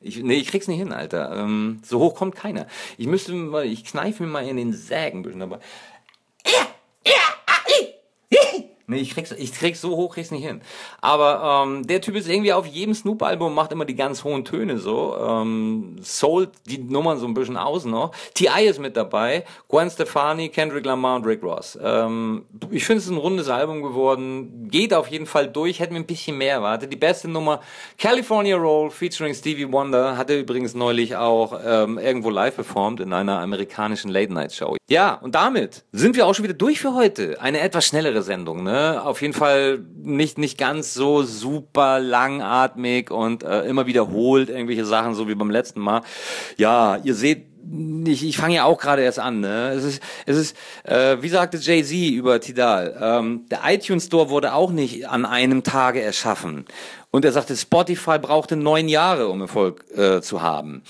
Ich, 0.00 0.22
nee, 0.22 0.36
ich 0.36 0.48
krieg's 0.48 0.68
nicht 0.68 0.78
hin, 0.78 0.92
Alter. 0.92 1.36
Ähm, 1.36 1.80
so 1.84 1.98
hoch 1.98 2.14
kommt 2.14 2.36
keiner. 2.36 2.66
Ich 2.96 3.08
müsste 3.08 3.32
mal, 3.32 3.64
ich 3.64 3.84
kneife 3.84 4.22
mir 4.22 4.28
mal 4.28 4.46
in 4.46 4.56
den 4.56 4.72
Sägen 4.72 5.18
ein 5.18 5.22
bisschen 5.22 5.40
dabei. 5.40 5.58
Nee, 8.88 8.98
ich 8.98 9.10
krieg's, 9.10 9.32
ich 9.32 9.52
krieg's 9.52 9.80
so 9.80 9.96
hoch, 9.96 10.14
krieg's 10.14 10.30
nicht 10.30 10.46
hin. 10.46 10.60
Aber 11.00 11.64
ähm, 11.66 11.84
der 11.88 12.00
Typ 12.00 12.14
ist 12.14 12.28
irgendwie 12.28 12.52
auf 12.52 12.66
jedem 12.66 12.94
Snoop-Album, 12.94 13.52
macht 13.52 13.72
immer 13.72 13.84
die 13.84 13.96
ganz 13.96 14.22
hohen 14.22 14.44
Töne 14.44 14.78
so. 14.78 15.16
Ähm, 15.18 15.96
Soul 16.02 16.48
die 16.66 16.78
Nummern 16.78 17.18
so 17.18 17.26
ein 17.26 17.34
bisschen 17.34 17.56
aus 17.56 17.84
noch. 17.84 18.12
T.I. 18.34 18.66
ist 18.66 18.78
mit 18.78 18.96
dabei, 18.96 19.44
Gwen 19.68 19.90
Stefani, 19.90 20.50
Kendrick 20.50 20.86
Lamar 20.86 21.16
und 21.16 21.26
Rick 21.26 21.42
Ross. 21.42 21.76
Ähm, 21.82 22.44
ich 22.70 22.84
finde 22.84 23.02
es 23.02 23.08
ein 23.08 23.16
rundes 23.16 23.48
Album 23.48 23.82
geworden. 23.82 24.68
Geht 24.70 24.94
auf 24.94 25.08
jeden 25.08 25.26
Fall 25.26 25.48
durch, 25.48 25.80
hätte 25.80 25.92
mir 25.92 25.98
ein 25.98 26.06
bisschen 26.06 26.38
mehr 26.38 26.52
erwartet. 26.52 26.92
Die 26.92 26.96
beste 26.96 27.26
Nummer, 27.26 27.60
California 27.98 28.56
Roll 28.56 28.90
featuring 28.90 29.34
Stevie 29.34 29.70
Wonder, 29.72 30.16
hat 30.16 30.30
er 30.30 30.38
übrigens 30.38 30.74
neulich 30.74 31.16
auch 31.16 31.58
ähm, 31.64 31.98
irgendwo 31.98 32.30
live 32.30 32.54
performt 32.54 33.00
in 33.00 33.12
einer 33.12 33.40
amerikanischen 33.40 34.12
Late-Night-Show. 34.12 34.76
Ja, 34.88 35.14
und 35.14 35.34
damit 35.34 35.82
sind 35.90 36.14
wir 36.14 36.26
auch 36.26 36.34
schon 36.34 36.44
wieder 36.44 36.54
durch 36.54 36.78
für 36.78 36.94
heute. 36.94 37.40
Eine 37.40 37.58
etwas 37.58 37.86
schnellere 37.86 38.22
Sendung, 38.22 38.62
ne? 38.62 38.75
Ne? 38.76 39.02
Auf 39.02 39.22
jeden 39.22 39.32
Fall 39.32 39.78
nicht, 40.02 40.36
nicht 40.36 40.58
ganz 40.58 40.92
so 40.92 41.22
super 41.22 41.98
langatmig 41.98 43.10
und 43.10 43.42
äh, 43.42 43.62
immer 43.62 43.86
wiederholt 43.86 44.50
irgendwelche 44.50 44.84
Sachen, 44.84 45.14
so 45.14 45.28
wie 45.28 45.34
beim 45.34 45.50
letzten 45.50 45.80
Mal. 45.80 46.02
Ja, 46.58 46.98
ihr 47.02 47.14
seht, 47.14 47.46
ich, 48.06 48.22
ich 48.22 48.36
fange 48.36 48.56
ja 48.56 48.64
auch 48.64 48.78
gerade 48.78 49.00
erst 49.00 49.18
an. 49.18 49.40
Ne? 49.40 49.72
Es 49.74 49.82
ist, 49.82 50.02
es 50.26 50.36
ist 50.36 50.56
äh, 50.84 51.16
wie 51.22 51.30
sagte 51.30 51.56
Jay-Z 51.56 52.12
über 52.12 52.38
Tidal, 52.38 52.98
ähm, 53.00 53.46
der 53.50 53.60
iTunes 53.66 54.04
Store 54.04 54.28
wurde 54.28 54.52
auch 54.52 54.70
nicht 54.70 55.08
an 55.08 55.24
einem 55.24 55.62
Tage 55.62 56.02
erschaffen. 56.02 56.66
Und 57.16 57.24
er 57.24 57.32
sagte, 57.32 57.56
Spotify 57.56 58.18
brauchte 58.18 58.56
neun 58.56 58.90
Jahre, 58.90 59.28
um 59.28 59.40
Erfolg 59.40 59.86
äh, 59.96 60.20
zu 60.20 60.42
haben. 60.42 60.82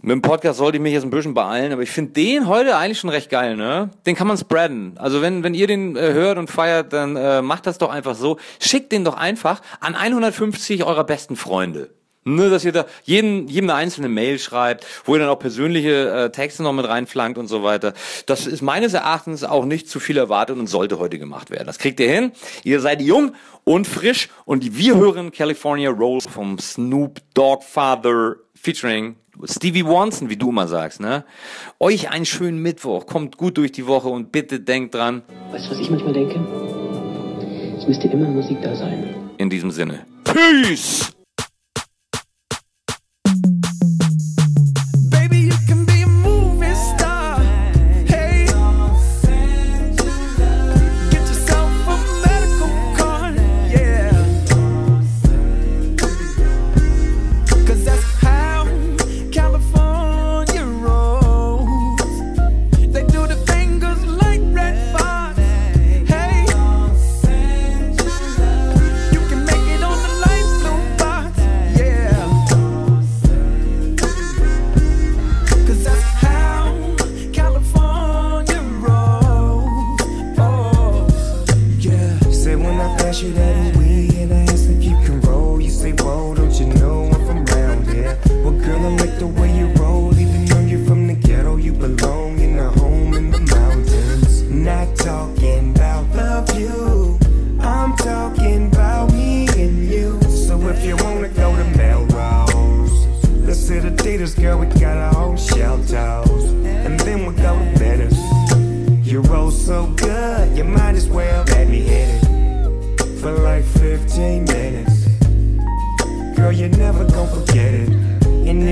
Mit 0.00 0.12
dem 0.12 0.22
Podcast 0.22 0.58
sollte 0.58 0.76
ich 0.76 0.80
mich 0.80 0.92
jetzt 0.92 1.02
ein 1.02 1.10
bisschen 1.10 1.34
beeilen, 1.34 1.72
aber 1.72 1.82
ich 1.82 1.90
finde 1.90 2.12
den 2.12 2.46
heute 2.46 2.76
eigentlich 2.76 3.00
schon 3.00 3.10
recht 3.10 3.30
geil, 3.30 3.56
ne? 3.56 3.90
Den 4.06 4.14
kann 4.14 4.28
man 4.28 4.38
spreaden. 4.38 4.96
Also 4.96 5.22
wenn, 5.22 5.42
wenn 5.42 5.54
ihr 5.54 5.66
den 5.66 5.96
äh, 5.96 6.12
hört 6.12 6.38
und 6.38 6.48
feiert, 6.52 6.92
dann 6.92 7.16
äh, 7.16 7.42
macht 7.42 7.66
das 7.66 7.78
doch 7.78 7.90
einfach 7.90 8.14
so. 8.14 8.38
Schickt 8.60 8.92
den 8.92 9.04
doch 9.04 9.16
einfach 9.16 9.60
an 9.80 9.96
150 9.96 10.84
eurer 10.84 11.02
besten 11.02 11.34
Freunde. 11.34 11.90
Ne, 12.24 12.50
dass 12.50 12.66
ihr 12.66 12.72
da 12.72 12.84
jeden, 13.04 13.48
jedem 13.48 13.70
eine 13.70 13.78
einzelne 13.78 14.10
Mail 14.10 14.38
schreibt, 14.38 14.86
wo 15.06 15.14
ihr 15.14 15.20
dann 15.20 15.30
auch 15.30 15.38
persönliche 15.38 16.10
äh, 16.10 16.30
Texte 16.30 16.62
noch 16.62 16.74
mit 16.74 16.86
reinflankt 16.86 17.38
und 17.38 17.46
so 17.46 17.62
weiter. 17.62 17.94
Das 18.26 18.46
ist 18.46 18.60
meines 18.60 18.92
Erachtens 18.92 19.42
auch 19.42 19.64
nicht 19.64 19.88
zu 19.88 20.00
viel 20.00 20.18
erwartet 20.18 20.58
und 20.58 20.66
sollte 20.66 20.98
heute 20.98 21.18
gemacht 21.18 21.50
werden. 21.50 21.66
Das 21.66 21.78
kriegt 21.78 21.98
ihr 21.98 22.10
hin. 22.12 22.32
Ihr 22.62 22.80
seid 22.80 23.00
jung 23.00 23.32
und 23.64 23.86
frisch 23.86 24.28
und 24.44 24.76
wir 24.76 24.96
hören 24.96 25.32
California 25.32 25.88
Rolls 25.88 26.26
vom 26.26 26.58
Snoop 26.58 27.20
Dogg 27.32 27.64
Father 27.64 28.36
featuring 28.54 29.16
Stevie 29.44 29.86
Wonson, 29.86 30.28
wie 30.28 30.36
du 30.36 30.50
immer 30.50 30.68
sagst, 30.68 31.00
ne? 31.00 31.24
Euch 31.78 32.10
einen 32.10 32.26
schönen 32.26 32.58
Mittwoch, 32.58 33.06
kommt 33.06 33.38
gut 33.38 33.56
durch 33.56 33.72
die 33.72 33.86
Woche 33.86 34.08
und 34.08 34.32
bitte 34.32 34.60
denkt 34.60 34.94
dran. 34.94 35.22
Weißt 35.52 35.66
du, 35.66 35.70
was 35.70 35.78
ich 35.78 35.88
manchmal 35.88 36.12
denke? 36.12 36.38
Es 37.78 37.86
müsste 37.86 38.08
immer 38.08 38.28
Musik 38.28 38.58
da 38.62 38.74
sein. 38.74 39.14
In 39.38 39.48
diesem 39.48 39.70
Sinne. 39.70 40.04
Peace! 40.24 41.12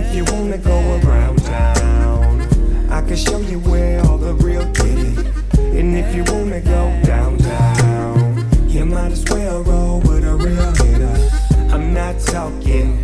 if 0.09 0.15
you 0.15 0.25
wanna 0.33 0.57
go 0.57 1.01
around 1.03 1.39
town, 1.45 2.41
I 2.91 3.03
can 3.03 3.17
show 3.17 3.41
you 3.41 3.59
where 3.61 4.01
all 4.07 4.17
the 4.17 4.33
real 4.35 4.65
kitty. 4.73 5.15
And 5.79 5.97
if 5.97 6.15
you 6.15 6.25
wanna 6.33 6.61
go 6.61 6.99
downtown, 7.05 8.49
you 8.69 8.87
might 8.87 9.13
as 9.13 9.25
well 9.29 9.63
roll 9.63 10.01
with 10.01 10.25
a 10.25 10.35
real 10.35 10.71
hitter. 10.81 11.75
I'm 11.75 11.93
not 11.93 12.19
talking 12.21 13.03